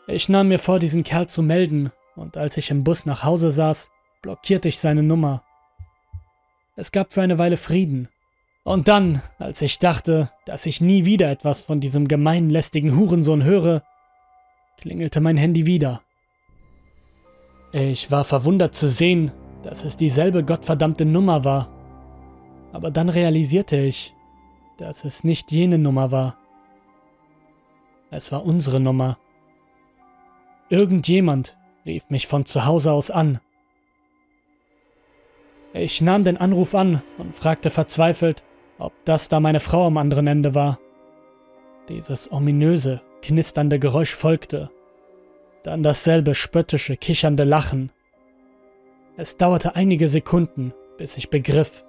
Ich 0.06 0.28
nahm 0.28 0.48
mir 0.48 0.58
vor, 0.58 0.78
diesen 0.78 1.02
Kerl 1.02 1.26
zu 1.26 1.42
melden, 1.42 1.92
und 2.16 2.36
als 2.36 2.56
ich 2.56 2.70
im 2.70 2.84
Bus 2.84 3.06
nach 3.06 3.24
Hause 3.24 3.50
saß, 3.50 3.90
blockierte 4.22 4.68
ich 4.68 4.78
seine 4.78 5.02
Nummer. 5.02 5.42
Es 6.76 6.92
gab 6.92 7.12
für 7.12 7.22
eine 7.22 7.38
Weile 7.38 7.56
Frieden. 7.56 8.08
Und 8.64 8.88
dann, 8.88 9.22
als 9.38 9.62
ich 9.62 9.78
dachte, 9.78 10.30
dass 10.44 10.66
ich 10.66 10.80
nie 10.80 11.04
wieder 11.04 11.30
etwas 11.30 11.62
von 11.62 11.80
diesem 11.80 12.06
gemeinen, 12.06 12.50
lästigen 12.50 12.96
Hurensohn 12.96 13.44
höre, 13.44 13.82
klingelte 14.78 15.20
mein 15.20 15.36
Handy 15.36 15.66
wieder. 15.66 16.02
Ich 17.72 18.10
war 18.10 18.24
verwundert 18.24 18.74
zu 18.74 18.88
sehen, 18.88 19.30
dass 19.62 19.84
es 19.84 19.96
dieselbe 19.96 20.44
gottverdammte 20.44 21.04
Nummer 21.04 21.44
war. 21.44 21.68
Aber 22.72 22.90
dann 22.90 23.08
realisierte 23.08 23.76
ich, 23.76 24.14
dass 24.78 25.04
es 25.04 25.24
nicht 25.24 25.52
jene 25.52 25.76
Nummer 25.76 26.10
war. 26.12 26.38
es 28.10 28.32
war 28.32 28.46
unsere 28.46 28.80
Nummer. 28.80 29.18
Irgendjemand 30.70 31.56
rief 31.84 32.08
mich 32.10 32.26
von 32.26 32.46
zu 32.46 32.64
Hause 32.64 32.92
aus 32.92 33.10
an. 33.10 33.40
Ich 35.74 36.00
nahm 36.00 36.24
den 36.24 36.38
Anruf 36.38 36.74
an 36.74 37.02
und 37.18 37.34
fragte 37.34 37.70
verzweifelt, 37.70 38.42
ob 38.78 38.92
das 39.04 39.28
da 39.28 39.40
meine 39.40 39.60
Frau 39.60 39.86
am 39.86 39.98
anderen 39.98 40.26
Ende 40.26 40.54
war. 40.54 40.78
Dieses 41.88 42.30
ominöse, 42.32 43.02
knisternde 43.20 43.78
Geräusch 43.78 44.14
folgte, 44.14 44.70
dann 45.64 45.82
dasselbe 45.82 46.34
spöttische, 46.34 46.96
kichernde 46.96 47.44
Lachen. 47.44 47.90
Es 49.16 49.36
dauerte 49.36 49.74
einige 49.74 50.08
Sekunden, 50.08 50.72
bis 50.96 51.16
ich 51.16 51.30
begriff, 51.30 51.84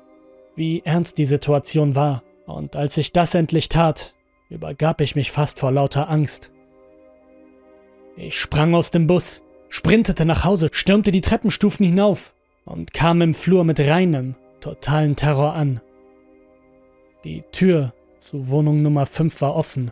wie 0.56 0.82
ernst 0.84 1.18
die 1.18 1.26
Situation 1.26 1.96
war, 1.96 2.24
und 2.50 2.76
als 2.76 2.98
ich 2.98 3.12
das 3.12 3.36
endlich 3.36 3.70
tat, 3.70 4.16
übergab 4.50 5.02
ich 5.02 5.16
mich 5.16 5.32
fast 5.32 5.60
vor 5.60 5.72
lauter 5.72 6.10
Angst. 6.10 6.52
Ich 8.16 8.38
sprang 8.40 8.74
aus 8.74 8.92
dem 8.92 9.08
Bus, 9.08 9.42
sprintete 9.70 10.26
nach 10.26 10.44
Hause, 10.44 10.70
stürmte 10.72 11.12
die 11.12 11.22
Treppenstufen 11.22 11.86
hinauf 11.86 12.34
und 12.66 12.94
kam 12.94 13.22
im 13.22 13.34
Flur 13.34 13.64
mit 13.64 13.80
reinem, 13.80 14.36
totalen 14.60 15.16
Terror 15.16 15.54
an. 15.54 15.80
Die 17.24 17.42
Tür 17.52 17.94
zu 18.18 18.50
Wohnung 18.50 18.82
Nummer 18.82 19.06
5 19.06 19.40
war 19.42 19.56
offen. 19.56 19.92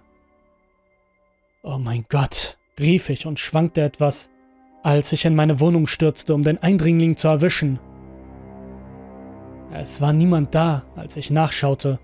Oh 1.63 1.77
mein 1.77 2.05
Gott, 2.09 2.57
rief 2.79 3.09
ich 3.09 3.25
und 3.25 3.39
schwankte 3.39 3.81
etwas, 3.81 4.29
als 4.83 5.11
ich 5.13 5.25
in 5.25 5.35
meine 5.35 5.59
Wohnung 5.59 5.87
stürzte, 5.87 6.33
um 6.33 6.43
den 6.43 6.57
Eindringling 6.57 7.17
zu 7.17 7.27
erwischen. 7.27 7.79
Es 9.73 10.01
war 10.01 10.13
niemand 10.13 10.55
da, 10.55 10.85
als 10.95 11.17
ich 11.17 11.29
nachschaute. 11.29 11.99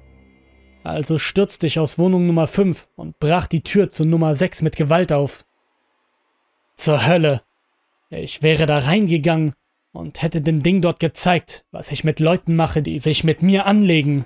Also 0.84 1.18
stürzte 1.18 1.68
ich 1.68 1.80
aus 1.80 1.98
Wohnung 1.98 2.26
Nummer 2.26 2.48
5 2.48 2.90
und 2.96 3.20
brach 3.20 3.48
die 3.48 3.62
Tür 3.62 3.90
zu 3.90 4.04
Nummer 4.04 4.36
6 4.36 4.62
mit 4.62 4.76
Gewalt 4.76 5.12
auf. 5.12 5.46
Zur 6.76 7.06
Hölle! 7.06 7.42
Ich 8.10 8.44
wäre 8.44 8.66
da 8.66 8.80
reingegangen 8.80 9.54
und 9.92 10.22
hätte 10.22 10.42
dem 10.42 10.62
Ding 10.62 10.82
dort 10.82 11.00
gezeigt, 11.00 11.66
was 11.72 11.92
ich 11.92 12.04
mit 12.04 12.20
Leuten 12.20 12.56
mache, 12.56 12.82
die 12.82 13.00
sich 13.00 13.24
mit 13.24 13.42
mir 13.42 13.66
anlegen. 13.66 14.26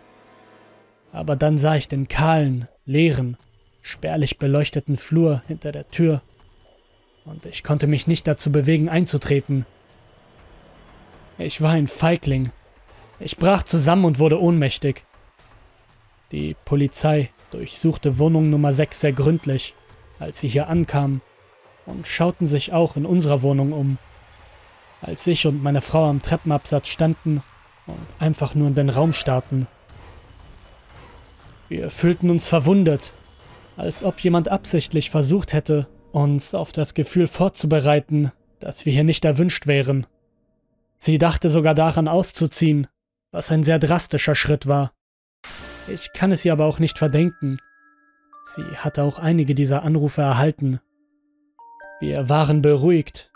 Aber 1.12 1.36
dann 1.36 1.58
sah 1.58 1.76
ich 1.76 1.88
den 1.88 2.08
kahlen, 2.08 2.68
leeren, 2.86 3.38
spärlich 3.82 4.40
beleuchteten 4.40 4.98
Flur 4.98 5.44
hinter 5.48 5.72
der 5.72 5.90
Tür 5.90 6.22
und 7.28 7.46
ich 7.46 7.64
konnte 7.64 7.88
mich 7.88 8.08
nicht 8.08 8.26
dazu 8.26 8.52
bewegen, 8.52 8.90
einzutreten. 8.90 9.66
Ich 11.38 11.62
war 11.62 11.72
ein 11.72 11.88
Feigling. 11.88 12.52
Ich 13.20 13.38
brach 13.38 13.64
zusammen 13.64 14.06
und 14.06 14.20
wurde 14.20 14.42
ohnmächtig. 14.42 15.06
Die 16.32 16.56
Polizei 16.66 17.30
durchsuchte 17.52 18.20
Wohnung 18.20 18.50
Nummer 18.50 18.74
6 18.74 19.00
sehr 19.00 19.14
gründlich, 19.14 19.76
als 20.20 20.42
sie 20.42 20.48
hier 20.48 20.68
ankamen, 20.68 21.22
und 21.86 22.06
schauten 22.06 22.48
sich 22.48 22.74
auch 22.74 22.98
in 22.98 23.06
unserer 23.06 23.44
Wohnung 23.44 23.72
um. 23.72 23.98
Als 25.02 25.26
ich 25.28 25.48
und 25.48 25.64
meine 25.64 25.82
Frau 25.82 26.10
am 26.10 26.22
Treppenabsatz 26.22 26.88
standen 26.88 27.44
und 27.86 27.98
einfach 28.20 28.56
nur 28.56 28.68
in 28.68 28.76
den 28.76 28.90
Raum 28.90 29.14
starrten. 29.14 29.68
Wir 31.70 31.90
fühlten 31.90 32.30
uns 32.30 32.48
verwundert, 32.48 33.14
als 33.78 34.04
ob 34.04 34.20
jemand 34.20 34.50
absichtlich 34.50 35.10
versucht 35.10 35.54
hätte, 35.54 35.88
uns 36.12 36.54
auf 36.54 36.72
das 36.72 36.94
Gefühl 36.94 37.28
vorzubereiten, 37.28 38.32
dass 38.60 38.86
wir 38.86 38.94
hier 38.94 39.04
nicht 39.04 39.24
erwünscht 39.24 39.68
wären. 39.68 40.08
Sie 40.98 41.18
dachte 41.18 41.50
sogar 41.50 41.76
daran 41.76 42.08
auszuziehen, 42.08 42.88
was 43.32 43.52
ein 43.52 43.64
sehr 43.64 43.80
drastischer 43.80 44.36
Schritt 44.36 44.68
war. 44.68 44.92
Ich 45.88 46.12
kann 46.14 46.32
es 46.32 46.44
ihr 46.44 46.52
aber 46.52 46.66
auch 46.66 46.80
nicht 46.80 46.98
verdenken. 46.98 47.58
Sie 48.44 48.64
hatte 48.64 49.04
auch 49.04 49.20
einige 49.20 49.56
dieser 49.56 49.84
Anrufe 49.84 50.22
erhalten. 50.22 50.80
Wir 52.00 52.30
waren 52.30 52.62
beruhigt, 52.62 53.32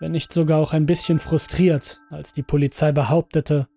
wenn 0.00 0.12
nicht 0.12 0.32
sogar 0.32 0.58
auch 0.58 0.72
ein 0.72 0.86
bisschen 0.86 1.18
frustriert, 1.18 2.00
als 2.10 2.32
die 2.32 2.42
Polizei 2.42 2.90
behauptete, 2.92 3.68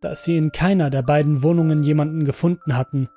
dass 0.00 0.24
sie 0.24 0.36
in 0.36 0.52
keiner 0.52 0.90
der 0.90 1.02
beiden 1.02 1.42
Wohnungen 1.42 1.82
jemanden 1.82 2.24
gefunden 2.24 2.76
hatten. 2.76 3.08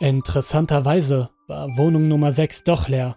Interessanterweise 0.00 1.30
war 1.46 1.76
Wohnung 1.76 2.08
Nummer 2.08 2.32
6 2.32 2.64
doch 2.64 2.88
leer. 2.88 3.16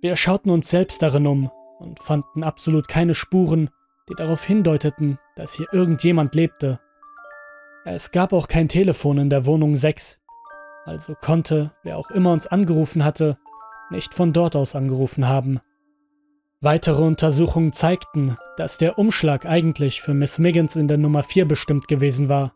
Wir 0.00 0.14
schauten 0.16 0.50
uns 0.50 0.68
selbst 0.68 1.02
darin 1.02 1.26
um 1.26 1.50
und 1.78 2.02
fanden 2.02 2.44
absolut 2.44 2.86
keine 2.86 3.14
Spuren, 3.14 3.70
die 4.08 4.14
darauf 4.14 4.44
hindeuteten, 4.44 5.18
dass 5.34 5.54
hier 5.54 5.66
irgendjemand 5.72 6.34
lebte. 6.34 6.80
Es 7.88 8.10
gab 8.10 8.32
auch 8.32 8.48
kein 8.48 8.68
Telefon 8.68 9.16
in 9.16 9.30
der 9.30 9.46
Wohnung 9.46 9.76
6, 9.76 10.18
also 10.86 11.14
konnte, 11.14 11.70
wer 11.84 11.96
auch 11.98 12.10
immer 12.10 12.32
uns 12.32 12.48
angerufen 12.48 13.04
hatte, 13.04 13.38
nicht 13.90 14.12
von 14.12 14.32
dort 14.32 14.56
aus 14.56 14.74
angerufen 14.74 15.28
haben. 15.28 15.60
Weitere 16.60 17.04
Untersuchungen 17.04 17.72
zeigten, 17.72 18.36
dass 18.56 18.76
der 18.76 18.98
Umschlag 18.98 19.46
eigentlich 19.46 20.02
für 20.02 20.14
Miss 20.14 20.40
Miggins 20.40 20.74
in 20.74 20.88
der 20.88 20.98
Nummer 20.98 21.22
4 21.22 21.46
bestimmt 21.46 21.86
gewesen 21.86 22.28
war 22.28 22.54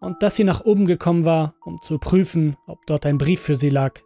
und 0.00 0.24
dass 0.24 0.34
sie 0.34 0.42
nach 0.42 0.64
oben 0.64 0.86
gekommen 0.86 1.24
war, 1.24 1.54
um 1.64 1.80
zu 1.80 2.00
prüfen, 2.00 2.56
ob 2.66 2.84
dort 2.86 3.06
ein 3.06 3.16
Brief 3.16 3.42
für 3.42 3.54
sie 3.54 3.70
lag. 3.70 4.00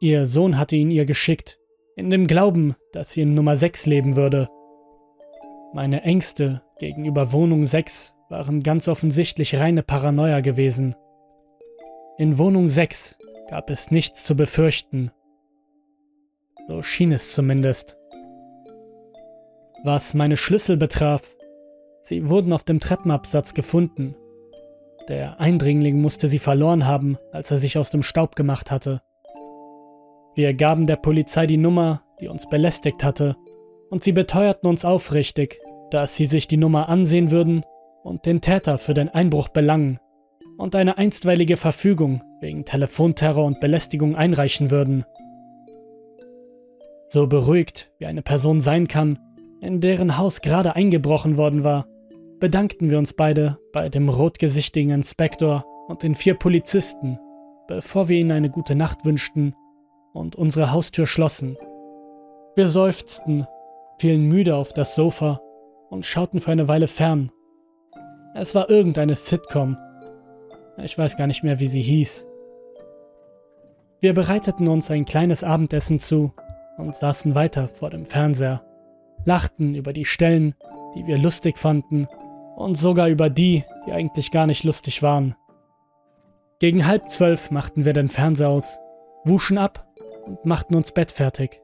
Ihr 0.00 0.24
Sohn 0.24 0.56
hatte 0.56 0.76
ihn 0.76 0.90
ihr 0.90 1.04
geschickt, 1.04 1.58
in 1.96 2.08
dem 2.08 2.26
Glauben, 2.26 2.76
dass 2.92 3.10
sie 3.10 3.20
in 3.20 3.34
Nummer 3.34 3.58
6 3.58 3.84
leben 3.84 4.16
würde. 4.16 4.48
Meine 5.74 6.00
Ängste 6.00 6.62
gegenüber 6.78 7.30
Wohnung 7.32 7.66
6 7.66 8.14
waren 8.28 8.62
ganz 8.62 8.88
offensichtlich 8.88 9.56
reine 9.56 9.82
Paranoia 9.82 10.40
gewesen. 10.40 10.94
In 12.18 12.38
Wohnung 12.38 12.68
6 12.68 13.18
gab 13.48 13.70
es 13.70 13.90
nichts 13.90 14.24
zu 14.24 14.36
befürchten. 14.36 15.10
So 16.66 16.82
schien 16.82 17.12
es 17.12 17.32
zumindest. 17.32 17.96
Was 19.84 20.14
meine 20.14 20.36
Schlüssel 20.36 20.76
betraf, 20.76 21.36
sie 22.02 22.28
wurden 22.28 22.52
auf 22.52 22.64
dem 22.64 22.80
Treppenabsatz 22.80 23.54
gefunden 23.54 24.14
der 25.08 25.40
Eindringling 25.40 26.02
musste 26.02 26.28
sie 26.28 26.38
verloren 26.38 26.86
haben, 26.86 27.16
als 27.32 27.50
er 27.50 27.56
sich 27.58 27.78
aus 27.78 27.88
dem 27.88 28.02
Staub 28.02 28.36
gemacht 28.36 28.70
hatte. 28.70 29.00
Wir 30.34 30.52
gaben 30.52 30.86
der 30.86 30.96
Polizei 30.96 31.46
die 31.46 31.56
Nummer, 31.56 32.02
die 32.20 32.28
uns 32.28 32.46
belästigt 32.46 33.02
hatte, 33.02 33.36
und 33.88 34.04
sie 34.04 34.12
beteuerten 34.12 34.68
uns 34.68 34.84
aufrichtig, 34.84 35.58
dass 35.90 36.14
sie 36.14 36.26
sich 36.26 36.46
die 36.46 36.58
Nummer 36.58 36.90
ansehen 36.90 37.30
würden 37.30 37.64
und 38.02 38.26
den 38.26 38.40
Täter 38.40 38.78
für 38.78 38.94
den 38.94 39.08
Einbruch 39.08 39.48
belangen 39.48 39.98
und 40.56 40.74
eine 40.74 40.98
einstweilige 40.98 41.56
Verfügung 41.56 42.22
wegen 42.40 42.64
Telefonterror 42.64 43.44
und 43.44 43.60
Belästigung 43.60 44.16
einreichen 44.16 44.70
würden. 44.70 45.04
So 47.10 47.26
beruhigt, 47.26 47.90
wie 47.98 48.06
eine 48.06 48.22
Person 48.22 48.60
sein 48.60 48.86
kann, 48.86 49.18
in 49.60 49.80
deren 49.80 50.18
Haus 50.18 50.40
gerade 50.40 50.76
eingebrochen 50.76 51.36
worden 51.36 51.64
war, 51.64 51.86
bedankten 52.38 52.90
wir 52.90 52.98
uns 52.98 53.14
beide 53.14 53.58
bei 53.72 53.88
dem 53.88 54.08
rotgesichtigen 54.08 54.90
Inspektor 54.90 55.64
und 55.88 56.02
den 56.02 56.14
vier 56.14 56.34
Polizisten, 56.34 57.18
bevor 57.66 58.08
wir 58.08 58.18
ihnen 58.18 58.32
eine 58.32 58.50
gute 58.50 58.74
Nacht 58.74 59.04
wünschten 59.04 59.54
und 60.12 60.36
unsere 60.36 60.72
Haustür 60.72 61.06
schlossen. 61.06 61.56
Wir 62.54 62.68
seufzten, 62.68 63.46
fielen 63.98 64.26
müde 64.26 64.56
auf 64.56 64.72
das 64.72 64.94
Sofa 64.94 65.40
und 65.90 66.04
schauten 66.04 66.40
für 66.40 66.52
eine 66.52 66.68
Weile 66.68 66.88
fern. 66.88 67.30
Es 68.34 68.54
war 68.54 68.70
irgendeine 68.70 69.14
Sitcom. 69.14 69.76
Ich 70.78 70.96
weiß 70.96 71.16
gar 71.16 71.26
nicht 71.26 71.42
mehr, 71.42 71.60
wie 71.60 71.66
sie 71.66 71.82
hieß. 71.82 72.26
Wir 74.00 74.14
bereiteten 74.14 74.68
uns 74.68 74.90
ein 74.90 75.04
kleines 75.04 75.42
Abendessen 75.42 75.98
zu 75.98 76.32
und 76.76 76.94
saßen 76.94 77.34
weiter 77.34 77.66
vor 77.66 77.90
dem 77.90 78.06
Fernseher, 78.06 78.62
lachten 79.24 79.74
über 79.74 79.92
die 79.92 80.04
Stellen, 80.04 80.54
die 80.94 81.06
wir 81.06 81.18
lustig 81.18 81.58
fanden 81.58 82.06
und 82.56 82.76
sogar 82.76 83.08
über 83.08 83.28
die, 83.28 83.64
die 83.86 83.92
eigentlich 83.92 84.30
gar 84.30 84.46
nicht 84.46 84.62
lustig 84.62 85.02
waren. 85.02 85.34
Gegen 86.60 86.86
halb 86.86 87.08
zwölf 87.08 87.50
machten 87.50 87.84
wir 87.84 87.92
den 87.92 88.08
Fernseher 88.08 88.48
aus, 88.48 88.78
wuschen 89.24 89.58
ab 89.58 89.88
und 90.26 90.44
machten 90.44 90.74
uns 90.76 90.92
Bett 90.92 91.10
fertig. 91.10 91.60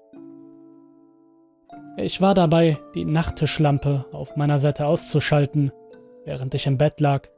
Ich 1.96 2.20
war 2.20 2.34
dabei, 2.34 2.78
die 2.96 3.04
Nachttischlampe 3.04 4.06
auf 4.12 4.36
meiner 4.36 4.58
Seite 4.58 4.86
auszuschalten, 4.86 5.70
während 6.24 6.54
ich 6.54 6.66
im 6.66 6.78
Bett 6.78 7.00
lag, 7.00 7.28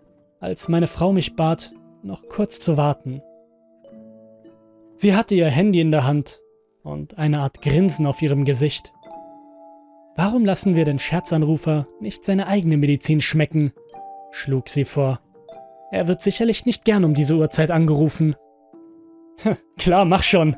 als 0.41 0.69
meine 0.69 0.87
Frau 0.87 1.13
mich 1.13 1.37
bat, 1.37 1.73
noch 2.03 2.29
kurz 2.29 2.61
zu 2.61 2.77
warten. 2.77 3.23
Sie 4.97 5.15
hatte 5.15 5.35
ihr 5.35 5.51
Handy 5.51 5.81
in 5.81 5.91
der 5.91 6.07
Hand 6.07 6.41
und 6.83 7.19
eine 7.19 7.41
Art 7.41 7.61
Grinsen 7.61 8.07
auf 8.07 8.23
ihrem 8.23 8.45
Gesicht. 8.45 8.93
Warum 10.17 10.45
lassen 10.45 10.77
wir 10.77 10.85
den 10.85 10.99
Scherzanrufer 10.99 11.87
nicht 12.01 12.25
seine 12.25 12.47
eigene 12.47 12.77
Medizin 12.77 13.21
schmecken? 13.21 13.73
schlug 14.31 14.69
sie 14.69 14.85
vor. 14.85 15.21
Er 15.91 16.09
wird 16.09 16.23
sicherlich 16.23 16.65
nicht 16.65 16.85
gern 16.85 17.05
um 17.05 17.15
diese 17.15 17.37
Uhrzeit 17.37 17.71
angerufen. 17.71 18.35
Klar, 19.79 20.05
mach 20.05 20.23
schon. 20.23 20.57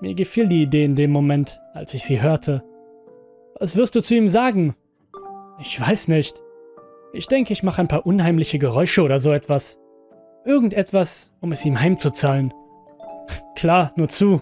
Mir 0.00 0.14
gefiel 0.14 0.48
die 0.48 0.62
Idee 0.62 0.84
in 0.84 0.96
dem 0.96 1.10
Moment, 1.10 1.60
als 1.74 1.94
ich 1.94 2.02
sie 2.04 2.22
hörte. 2.22 2.64
Was 3.60 3.76
wirst 3.76 3.94
du 3.94 4.00
zu 4.00 4.14
ihm 4.14 4.28
sagen? 4.28 4.74
Ich 5.60 5.80
weiß 5.80 6.08
nicht. 6.08 6.42
Ich 7.14 7.26
denke, 7.26 7.52
ich 7.52 7.62
mache 7.62 7.80
ein 7.82 7.88
paar 7.88 8.06
unheimliche 8.06 8.58
Geräusche 8.58 9.02
oder 9.02 9.18
so 9.18 9.32
etwas. 9.32 9.78
Irgendetwas, 10.44 11.32
um 11.40 11.52
es 11.52 11.64
ihm 11.64 11.78
heimzuzahlen. 11.78 12.54
Klar, 13.54 13.92
nur 13.96 14.08
zu. 14.08 14.40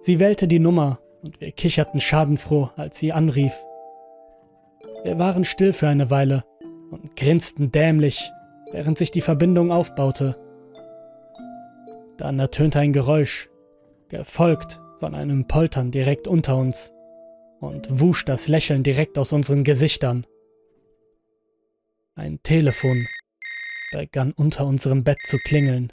Sie 0.00 0.18
wählte 0.18 0.48
die 0.48 0.58
Nummer 0.58 0.98
und 1.22 1.40
wir 1.40 1.52
kicherten 1.52 2.00
schadenfroh, 2.00 2.70
als 2.76 2.98
sie 2.98 3.12
anrief. 3.12 3.54
Wir 5.04 5.18
waren 5.18 5.44
still 5.44 5.72
für 5.72 5.86
eine 5.86 6.10
Weile 6.10 6.44
und 6.90 7.14
grinsten 7.16 7.70
dämlich, 7.70 8.32
während 8.72 8.98
sich 8.98 9.12
die 9.12 9.20
Verbindung 9.20 9.70
aufbaute. 9.70 10.36
Dann 12.16 12.38
ertönte 12.38 12.80
ein 12.80 12.92
Geräusch, 12.92 13.48
gefolgt 14.08 14.80
von 14.98 15.14
einem 15.14 15.46
Poltern 15.46 15.90
direkt 15.90 16.26
unter 16.26 16.56
uns, 16.56 16.92
und 17.60 18.00
wusch 18.00 18.24
das 18.24 18.48
Lächeln 18.48 18.82
direkt 18.82 19.18
aus 19.18 19.32
unseren 19.32 19.64
Gesichtern. 19.64 20.26
Ein 22.18 22.42
Telefon 22.42 23.06
begann 23.92 24.32
unter 24.32 24.64
unserem 24.64 25.04
Bett 25.04 25.18
zu 25.22 25.36
klingeln. 25.36 25.90